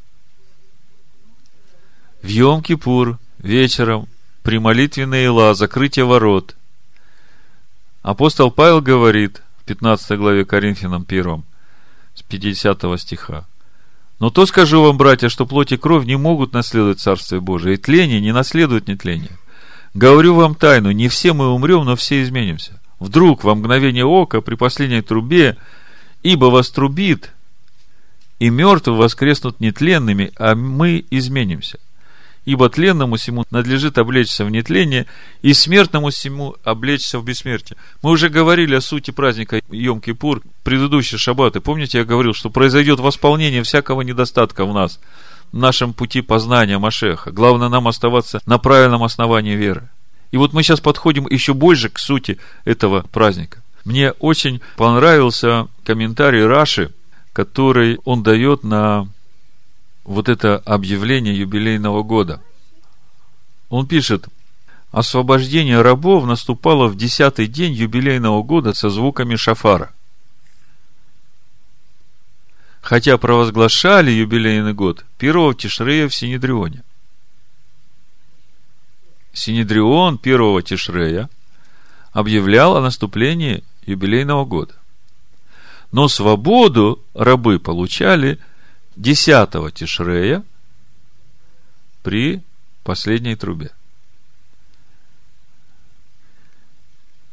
[2.24, 4.08] в Йом-Кипур вечером
[4.42, 6.56] при молитве Наила, закрытие ворот.
[8.02, 11.44] Апостол Павел говорит в 15 главе Коринфянам 1,
[12.14, 13.46] с 50 стиха.
[14.20, 17.78] Но то скажу вам, братья, что плоть и кровь не могут наследовать Царствие Божие, и
[17.78, 19.36] тление не наследует нетление.
[19.94, 22.80] Говорю вам тайну, не все мы умрем, но все изменимся.
[22.98, 25.56] Вдруг во мгновение ока при последней трубе,
[26.22, 27.32] ибо вас трубит,
[28.40, 31.78] и мертвые воскреснут нетленными, а мы изменимся
[32.44, 35.06] ибо тленному всему надлежит облечься в нетление,
[35.42, 37.78] и смертному всему облечься в бессмертие.
[38.02, 41.60] Мы уже говорили о сути праздника Йом-Кипур, предыдущие шаббаты.
[41.60, 45.00] Помните, я говорил, что произойдет восполнение всякого недостатка в нас,
[45.58, 47.30] нашем пути познания Машеха.
[47.30, 49.88] Главное нам оставаться на правильном основании веры.
[50.30, 53.62] И вот мы сейчас подходим еще больше к сути этого праздника.
[53.84, 56.92] Мне очень понравился комментарий Раши,
[57.32, 59.08] который он дает на
[60.04, 62.40] вот это объявление юбилейного года.
[63.68, 64.26] Он пишет,
[64.90, 69.92] освобождение рабов наступало в десятый день юбилейного года со звуками шафара.
[72.84, 76.82] Хотя провозглашали юбилейный год первого Тишрея в Синедрионе.
[79.32, 81.30] Синедрион первого Тишрея
[82.12, 84.74] объявлял о наступлении юбилейного года.
[85.92, 88.38] Но свободу рабы получали–
[88.96, 90.44] десятого Тишрея
[92.02, 92.42] при
[92.82, 93.70] последней трубе.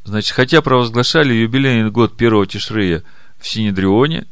[0.06, 3.04] Значит, хотя провозглашали юбилейный год первого Тишрея
[3.38, 4.28] в Синедрионе,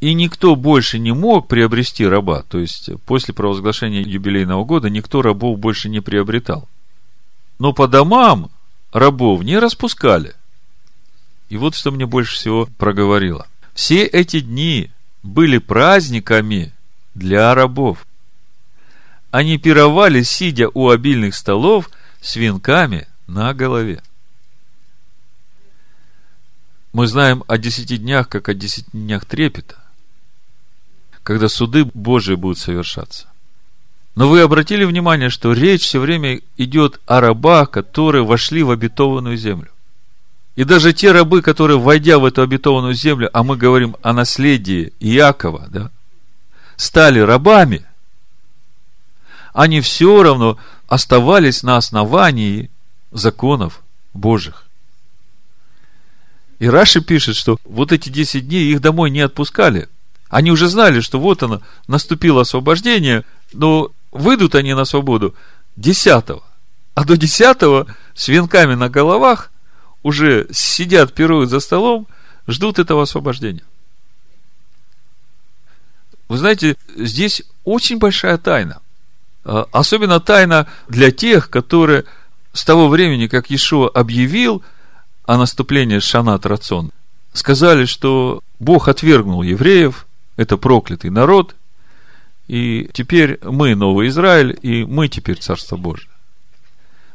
[0.00, 2.42] И никто больше не мог приобрести раба.
[2.42, 6.68] То есть, после провозглашения юбилейного года никто рабов больше не приобретал.
[7.58, 8.50] Но по домам
[8.92, 10.34] рабов не распускали.
[11.48, 13.46] И вот что мне больше всего проговорило.
[13.74, 14.90] Все эти дни
[15.22, 16.72] были праздниками
[17.14, 18.06] для рабов.
[19.30, 21.90] Они пировали, сидя у обильных столов
[22.20, 24.02] с венками на голове.
[26.92, 29.76] Мы знаем о десяти днях, как о десяти днях трепета,
[31.28, 33.26] когда суды Божии будут совершаться.
[34.14, 39.36] Но вы обратили внимание, что речь все время идет о рабах, которые вошли в обетованную
[39.36, 39.68] землю.
[40.56, 44.94] И даже те рабы, которые, войдя в эту обетованную землю, а мы говорим о наследии
[45.00, 45.90] Иакова, да,
[46.76, 47.84] стали рабами,
[49.52, 50.56] они все равно
[50.86, 52.70] оставались на основании
[53.10, 53.82] законов
[54.14, 54.64] Божьих.
[56.58, 59.90] И Раши пишет, что вот эти 10 дней их домой не отпускали.
[60.28, 65.34] Они уже знали, что вот оно, наступило освобождение, но выйдут они на свободу
[65.76, 66.24] 10
[66.94, 69.50] А до 10 с венками на головах
[70.02, 72.06] уже сидят, пируют за столом,
[72.46, 73.62] ждут этого освобождения.
[76.28, 78.80] Вы знаете, здесь очень большая тайна.
[79.44, 82.04] А, особенно тайна для тех, которые
[82.52, 84.62] с того времени, как Иешуа объявил
[85.24, 86.90] о наступлении Шанат Рацион,
[87.32, 90.06] сказали, что Бог отвергнул евреев,
[90.38, 91.54] это проклятый народ,
[92.46, 96.08] и теперь мы новый Израиль, и мы теперь Царство Божие.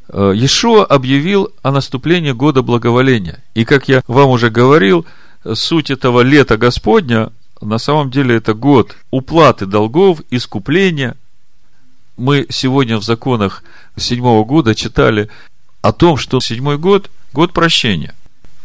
[0.09, 3.41] Э, Иешуа объявил о наступлении года благоволения.
[3.55, 5.07] И, как я вам уже говорил,
[5.53, 11.15] суть этого лета Господня, на самом деле это год уплаты долгов, искупления.
[12.17, 13.63] Мы сегодня в законах
[13.95, 15.29] седьмого года читали
[15.81, 18.13] о том, что седьмой год– год прощения.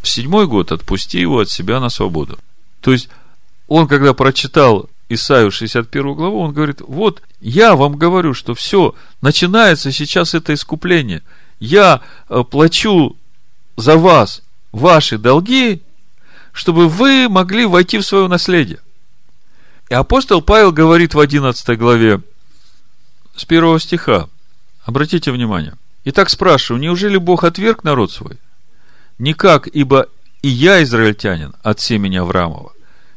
[0.01, 2.37] В седьмой год отпусти его от себя на свободу.
[2.81, 3.09] То есть,
[3.69, 9.91] он, когда прочитал Исаию 61 главу, он говорит, вот я вам говорю, что все, начинается
[9.91, 11.21] сейчас это искупление.
[11.59, 13.15] Я э, плачу
[13.77, 14.41] за вас
[14.71, 15.83] ваши долги,
[16.51, 18.79] чтобы вы могли войти в свое наследие.
[19.89, 22.21] И апостол Павел говорит в 11 главе
[23.35, 24.29] с первого стиха.
[24.83, 25.75] Обратите внимание.
[26.05, 28.37] Итак, спрашиваю, неужели Бог отверг народ свой?
[29.19, 30.07] Никак, ибо
[30.41, 32.71] и я израильтянин от семени Авраамова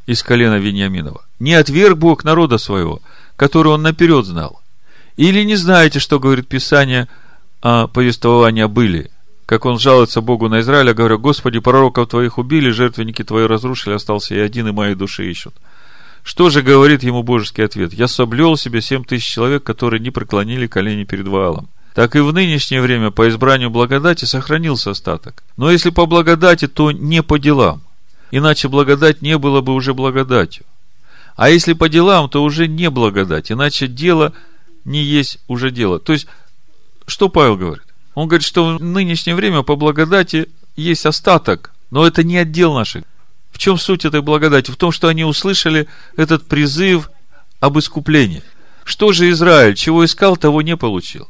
[0.06, 1.24] из колена Вениаминова.
[1.38, 3.00] Не отверг Бог народа своего,
[3.36, 4.60] который он наперед знал.
[5.16, 7.08] Или не знаете, что говорит Писание
[7.60, 9.10] о повествовании об Илии?
[9.46, 14.34] Как он жалуется Богу на Израиля, говоря, Господи, пророков твоих убили, жертвенники твои разрушили, остался
[14.34, 15.54] я один, и мои души ищут.
[16.22, 17.92] Что же говорит ему божеский ответ?
[17.92, 21.68] Я соблел себе семь тысяч человек, которые не преклонили колени перед Ваалом.
[21.94, 25.42] Так и в нынешнее время по избранию благодати сохранился остаток.
[25.56, 27.82] Но если по благодати, то не по делам.
[28.32, 30.64] Иначе благодать не было бы уже благодатью.
[31.36, 34.32] А если по делам, то уже не благодать, иначе дело
[34.84, 36.00] не есть уже дело.
[36.00, 36.26] То есть,
[37.06, 37.84] что Павел говорит?
[38.14, 43.04] Он говорит, что в нынешнее время по благодати есть остаток, но это не отдел наших.
[43.50, 44.70] В чем суть этой благодати?
[44.70, 47.10] В том, что они услышали этот призыв
[47.60, 48.42] об искуплении.
[48.84, 51.28] Что же Израиль, чего искал, того не получил.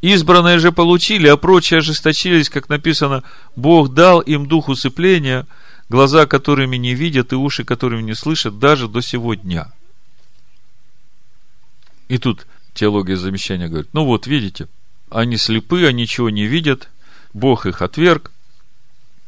[0.00, 3.22] Избранные же получили, а прочие ожесточились, как написано,
[3.54, 5.46] Бог дал им дух усыпления–
[5.88, 9.72] глаза которыми не видят и уши которыми не слышат даже до сего дня.
[12.08, 14.68] И тут теология замещания говорит, ну вот, видите,
[15.10, 16.88] они слепы, они ничего не видят,
[17.32, 18.30] Бог их отверг,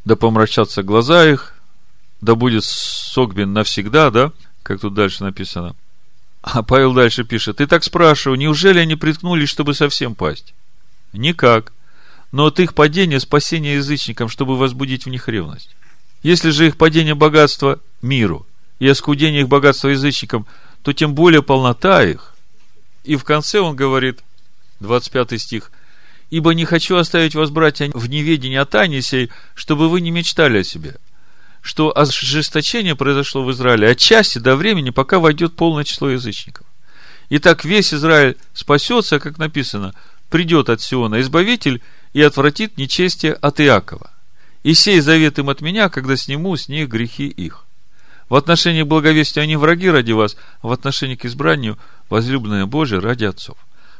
[0.05, 1.55] да помрачатся глаза их,
[2.21, 4.33] да будет согбен навсегда, да,
[4.63, 5.75] как тут дальше написано.
[6.41, 10.55] А Павел дальше пишет, и так спрашиваю, неужели они приткнулись, чтобы совсем пасть?
[11.13, 11.73] Никак.
[12.31, 15.75] Но от их падения спасение язычникам, чтобы возбудить в них ревность.
[16.23, 18.47] Если же их падение богатства миру
[18.79, 20.47] и оскудение их богатства язычникам,
[20.83, 22.35] то тем более полнота их.
[23.05, 24.21] И в конце он говорит,
[24.81, 25.71] 25 стих,
[26.31, 30.59] «Ибо не хочу оставить вас, братья, в неведении о тайне сей, чтобы вы не мечтали
[30.59, 30.97] о себе,
[31.63, 36.67] что ожесточение произошло в Израиле отчасти до времени, пока войдет полное число язычников.
[37.31, 39.95] Итак, весь Израиль спасется, как написано,
[40.29, 44.11] придет от Сиона Избавитель и отвратит нечестие от Иакова.
[44.63, 47.65] И сей завет им от меня, когда сниму с них грехи их.
[48.29, 51.79] В отношении к благовестию они враги ради вас, а в отношении к избранию
[52.11, 53.57] возлюбленные Божие ради отцов.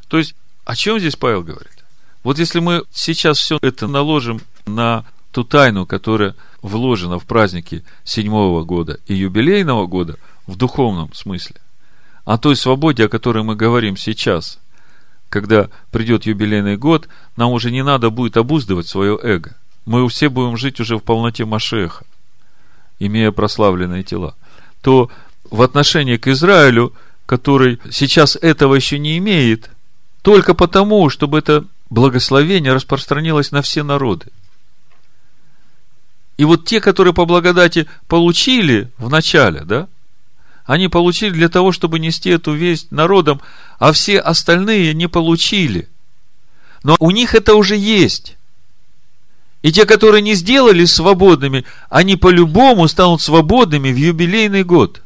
[0.09, 0.35] То есть,
[0.65, 1.85] о чем здесь Павел говорит?
[2.25, 8.65] Вот если мы сейчас все это наложим на ту тайну, которая вложена в праздники седьмого
[8.65, 11.57] года и юбилейного года в духовном смысле,
[12.25, 14.59] о той свободе, о которой мы говорим сейчас,
[15.31, 19.57] когда придет юбилейный год, нам уже не надо будет обуздывать свое эго–
[19.89, 22.05] мы все будем жить уже в полноте Машеха,
[22.99, 24.35] имея прославленные тела,
[24.83, 25.11] то
[25.51, 26.93] в отношении к Израилю,
[27.25, 29.71] который сейчас этого еще не имеет,
[30.21, 34.27] только потому, чтобы это благословение распространилось на все народы.
[36.37, 39.89] И вот те, которые по благодати получили в начале, да,
[40.67, 43.41] они получили для того, чтобы нести эту весть народам,
[43.79, 45.89] а все остальные не получили.
[46.83, 48.38] Но у них это уже есть.
[49.69, 55.03] И те, которые не сделали свободными, они по-любому станут свободными в юбилейный год.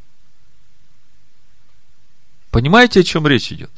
[2.52, 3.72] Понимаете, о чем речь идет?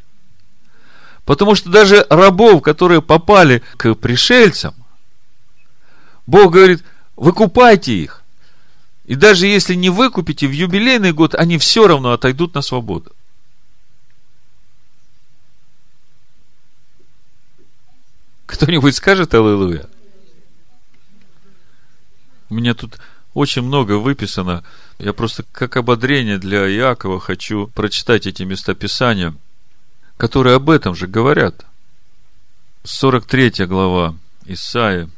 [1.24, 4.74] Потому что даже рабов, которые попали к пришельцам,
[6.26, 6.84] Бог говорит,
[7.16, 8.22] выкупайте их.
[9.06, 13.10] И даже если не выкупите, в юбилейный год они все равно отойдут на свободу.
[18.44, 19.88] Кто-нибудь скажет Аллилуйя?
[22.54, 23.00] У меня тут
[23.34, 24.62] очень много выписано.
[25.00, 29.34] Я просто как ободрение для Иакова хочу прочитать эти местописания,
[30.16, 31.66] которые об этом же говорят.
[32.84, 35.10] 43 глава Исаия.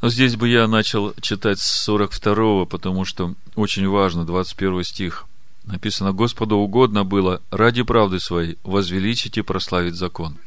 [0.00, 5.26] Но здесь бы я начал читать с 42, потому что очень важно, 21 стих.
[5.64, 10.38] Написано, Господу угодно было ради правды своей возвеличить и прославить закон.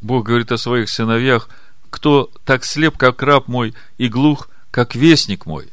[0.00, 1.50] Бог говорит о своих сыновьях,
[1.90, 5.68] кто так слеп, как раб мой, и глух, как вестник мой,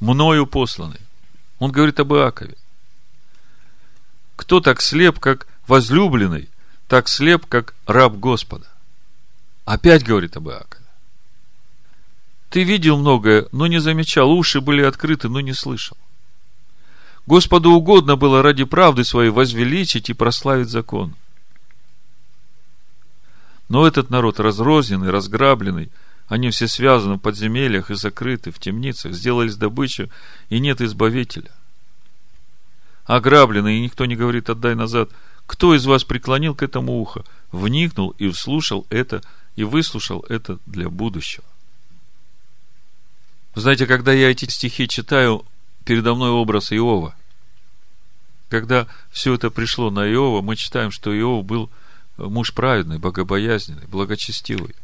[0.00, 0.98] мною посланный.
[1.60, 2.56] Он говорит об Иакове.
[4.34, 6.48] Кто так слеп, как возлюбленный,
[6.88, 8.66] так слеп, как раб Господа.
[9.66, 10.84] Опять говорит об Иакове.
[12.48, 15.96] Ты видел многое, но не замечал, уши были открыты, но не слышал.
[17.26, 21.14] Господу угодно было ради правды своей возвеличить и прославить закон.
[23.68, 25.88] Но этот народ разрозненный, разграбленный–
[26.30, 30.12] они все связаны в подземельях и закрыты в темницах, сделались добычей,
[30.48, 31.50] и нет избавителя.
[33.04, 35.10] Ограблены, и никто не говорит, отдай назад.
[35.46, 39.22] Кто из вас преклонил к этому ухо, вникнул и вслушал это,
[39.56, 41.44] и выслушал это для будущего?
[43.56, 45.44] знаете, когда я эти стихи читаю,
[45.84, 47.16] передо мной образ Иова.
[48.48, 51.68] Когда все это пришло на Иова, мы читаем, что Иов был
[52.16, 54.76] муж праведный, богобоязненный, благочестивый.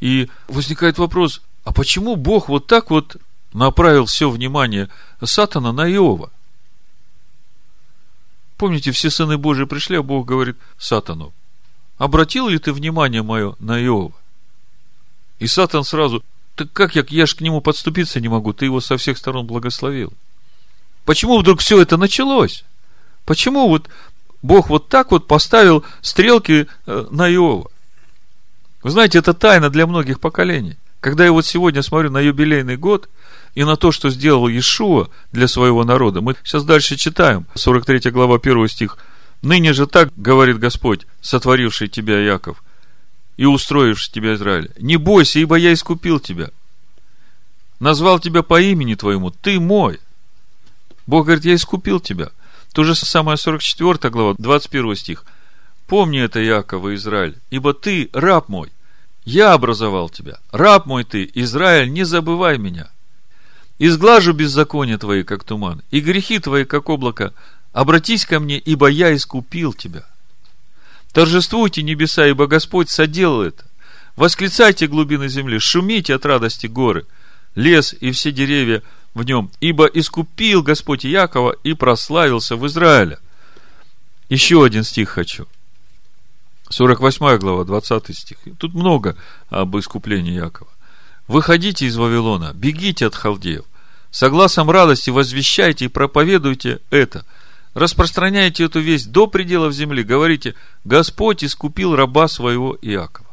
[0.00, 3.16] И возникает вопрос, а почему Бог вот так вот
[3.52, 4.90] направил все внимание
[5.22, 6.30] Сатана на Иова?
[8.56, 11.32] Помните, все сыны Божии пришли, а Бог говорит Сатану,
[11.98, 14.12] обратил ли ты внимание мое на Иова?
[15.38, 16.22] И Сатан сразу,
[16.54, 19.46] так как я, я ж к нему подступиться не могу, ты его со всех сторон
[19.46, 20.12] благословил.
[21.04, 22.64] Почему вдруг все это началось?
[23.24, 23.88] Почему вот
[24.42, 27.70] Бог вот так вот поставил стрелки э, на Иова?
[28.84, 30.76] Вы знаете, это тайна для многих поколений.
[31.00, 33.08] Когда я вот сегодня смотрю на юбилейный год
[33.54, 38.36] и на то, что сделал Иешуа для своего народа, мы сейчас дальше читаем, 43 глава,
[38.36, 38.98] 1 стих.
[39.40, 42.62] «Ныне же так, говорит Господь, сотворивший тебя, Яков,
[43.38, 46.50] и устроивший тебя, Израиль, не бойся, ибо я искупил тебя,
[47.80, 49.98] назвал тебя по имени твоему, ты мой».
[51.06, 52.30] Бог говорит, я искупил тебя.
[52.74, 55.24] То же самое 44 глава, 21 стих.
[55.94, 58.72] Помни это, Яков и Израиль, ибо ты раб мой.
[59.24, 60.40] Я образовал тебя.
[60.50, 62.90] Раб мой ты, Израиль, не забывай меня.
[63.78, 67.32] Изглажу беззаконие твои, как туман, и грехи твои, как облако.
[67.72, 70.04] Обратись ко мне, ибо я искупил тебя.
[71.12, 73.64] Торжествуйте небеса, ибо Господь соделал это.
[74.16, 77.06] Восклицайте глубины земли, шумите от радости горы,
[77.54, 78.82] лес и все деревья
[79.14, 83.20] в нем, ибо искупил Господь Якова и прославился в Израиле.
[84.28, 85.46] Еще один стих хочу.
[86.70, 88.38] 48 глава, 20 стих.
[88.58, 89.16] Тут много
[89.48, 90.70] об искуплении Якова.
[91.28, 93.64] Выходите из Вавилона, бегите от халдеев.
[94.10, 97.24] Согласом радости возвещайте и проповедуйте это.
[97.74, 100.04] Распространяйте эту весть до пределов земли.
[100.04, 100.54] Говорите,
[100.84, 103.28] Господь искупил раба своего Иакова.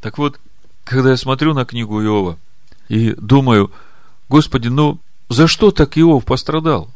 [0.00, 0.38] Так вот,
[0.84, 2.38] когда я смотрю на книгу Иова
[2.88, 3.72] и думаю,
[4.28, 6.90] Господи, ну за что так Иов пострадал?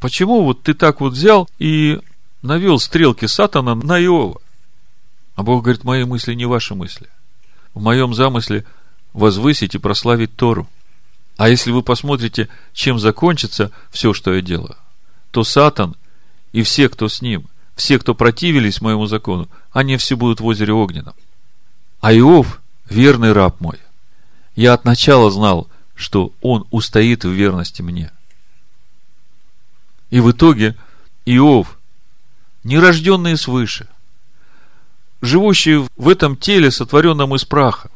[0.00, 2.00] Почему вот ты так вот взял и
[2.44, 4.40] навел стрелки Сатана на Иова.
[5.34, 7.08] А Бог говорит, мои мысли не ваши мысли.
[7.72, 8.64] В моем замысле
[9.12, 10.68] возвысить и прославить Тору.
[11.36, 14.76] А если вы посмотрите, чем закончится все, что я делаю,
[15.32, 15.96] то Сатан
[16.52, 20.72] и все, кто с ним, все, кто противились моему закону, они все будут в озере
[20.72, 21.14] огненном.
[22.00, 23.78] А Иов, верный раб мой,
[24.54, 28.12] я от начала знал, что он устоит в верности мне.
[30.10, 30.76] И в итоге
[31.24, 31.78] Иов
[32.64, 33.88] нерожденные свыше,
[35.20, 37.90] живущие в этом теле, сотворенном из праха.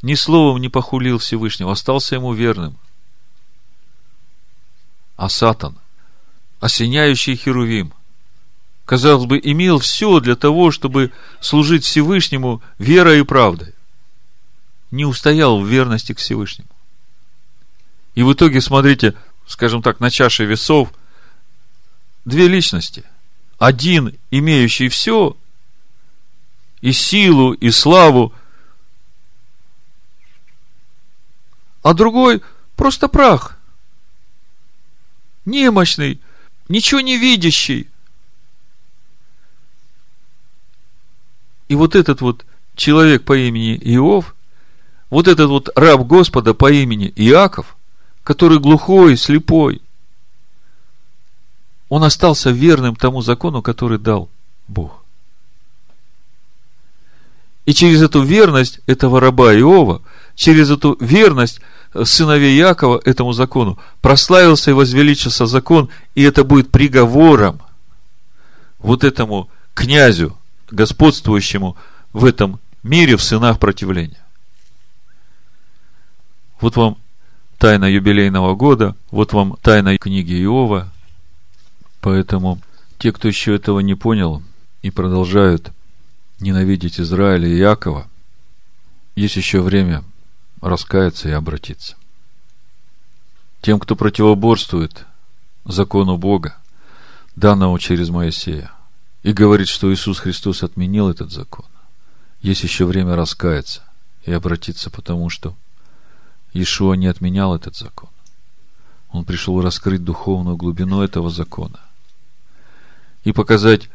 [0.00, 2.78] ни словом не похулил Всевышнего, остался ему верным.
[5.16, 5.76] А Сатан,
[6.60, 7.92] осеняющий Херувим,
[8.84, 13.74] казалось бы, имел все для того, чтобы служить Всевышнему верой и правдой.
[14.92, 16.68] Не устоял в верности к Всевышнему.
[18.14, 19.14] И в итоге, смотрите,
[19.46, 20.90] скажем так, на чаше весов
[22.28, 23.04] две личности.
[23.58, 25.36] Один, имеющий все,
[26.80, 28.32] и силу, и славу,
[31.82, 32.42] а другой
[32.76, 33.58] просто прах.
[35.44, 36.20] Немощный,
[36.68, 37.88] ничего не видящий.
[41.68, 42.46] И вот этот вот
[42.76, 44.36] человек по имени Иов,
[45.10, 47.76] вот этот вот раб Господа по имени Иаков,
[48.22, 49.82] который глухой, слепой,
[51.88, 54.28] он остался верным тому закону, который дал
[54.66, 55.02] Бог.
[57.64, 60.00] И через эту верность этого раба Иова,
[60.34, 61.60] через эту верность
[62.04, 67.60] сыновей Якова этому закону, прославился и возвеличился закон, и это будет приговором
[68.78, 70.36] вот этому князю,
[70.70, 71.76] господствующему
[72.12, 74.24] в этом мире в сынах противления.
[76.60, 76.96] Вот вам
[77.58, 80.90] тайна юбилейного года, вот вам тайна книги Иова.
[82.08, 82.58] Поэтому
[82.96, 84.42] те, кто еще этого не понял
[84.80, 85.72] и продолжают
[86.40, 88.08] ненавидеть Израиля и Якова,
[89.14, 90.04] есть еще время
[90.62, 91.96] раскаяться и обратиться.
[93.60, 95.04] Тем, кто противоборствует
[95.66, 96.56] закону Бога,
[97.36, 98.72] данному через Моисея,
[99.22, 101.66] и говорит, что Иисус Христос отменил этот закон,
[102.40, 103.82] есть еще время раскаяться
[104.24, 105.54] и обратиться, потому что
[106.54, 108.08] Иешуа не отменял этот закон.
[109.10, 111.80] Он пришел раскрыть духовную глубину этого закона
[113.28, 113.90] и показать,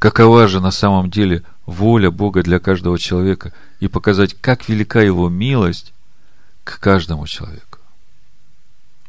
[0.00, 5.28] какова же на самом деле воля Бога для каждого человека, и показать, как велика его
[5.28, 5.92] милость
[6.64, 7.78] к каждому человеку.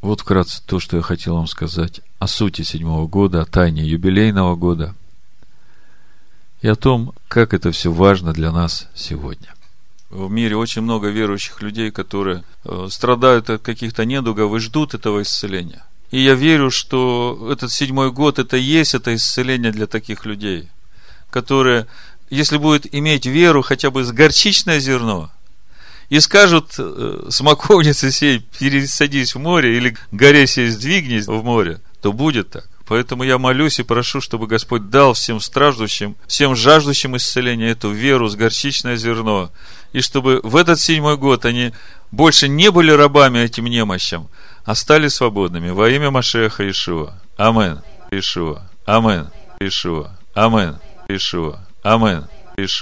[0.02, 4.56] Вот вкратце то, что я хотел вам сказать о сути седьмого года, о тайне юбилейного
[4.56, 4.94] года
[6.62, 9.56] и о том, как это все важно для нас сегодня.
[10.12, 15.24] В мире очень много верующих людей, которые э, страдают от каких-то недугов и ждут этого
[15.24, 15.84] исцеления.
[16.14, 20.70] И я верю, что этот седьмой год это есть это исцеление для таких людей,
[21.32, 21.88] которые,
[22.30, 25.32] если будут иметь веру хотя бы с горчичное зерно,
[26.10, 32.14] и скажут э, смоковнице сей, пересадись в море, или горе сей сдвигнись в море, то
[32.14, 32.70] будет так.
[32.86, 38.28] Поэтому я молюсь и прошу, чтобы Господь дал всем страждущим, всем жаждущим исцеления эту веру
[38.30, 39.52] с горчичное зерно.
[39.94, 41.74] И чтобы в этот седьмой год они
[42.12, 44.30] больше не были рабами этим немощам,
[44.66, 47.14] а стали свободными во имя Машеха Ишуа.
[47.38, 47.82] Амен.
[48.12, 48.64] Ишуа.
[48.86, 49.30] Амен.
[49.60, 50.12] Ишуа.
[50.34, 50.80] Амен.
[51.08, 51.60] Ишуа.
[51.84, 52.28] Амен.
[52.58, 52.74] Ишуа.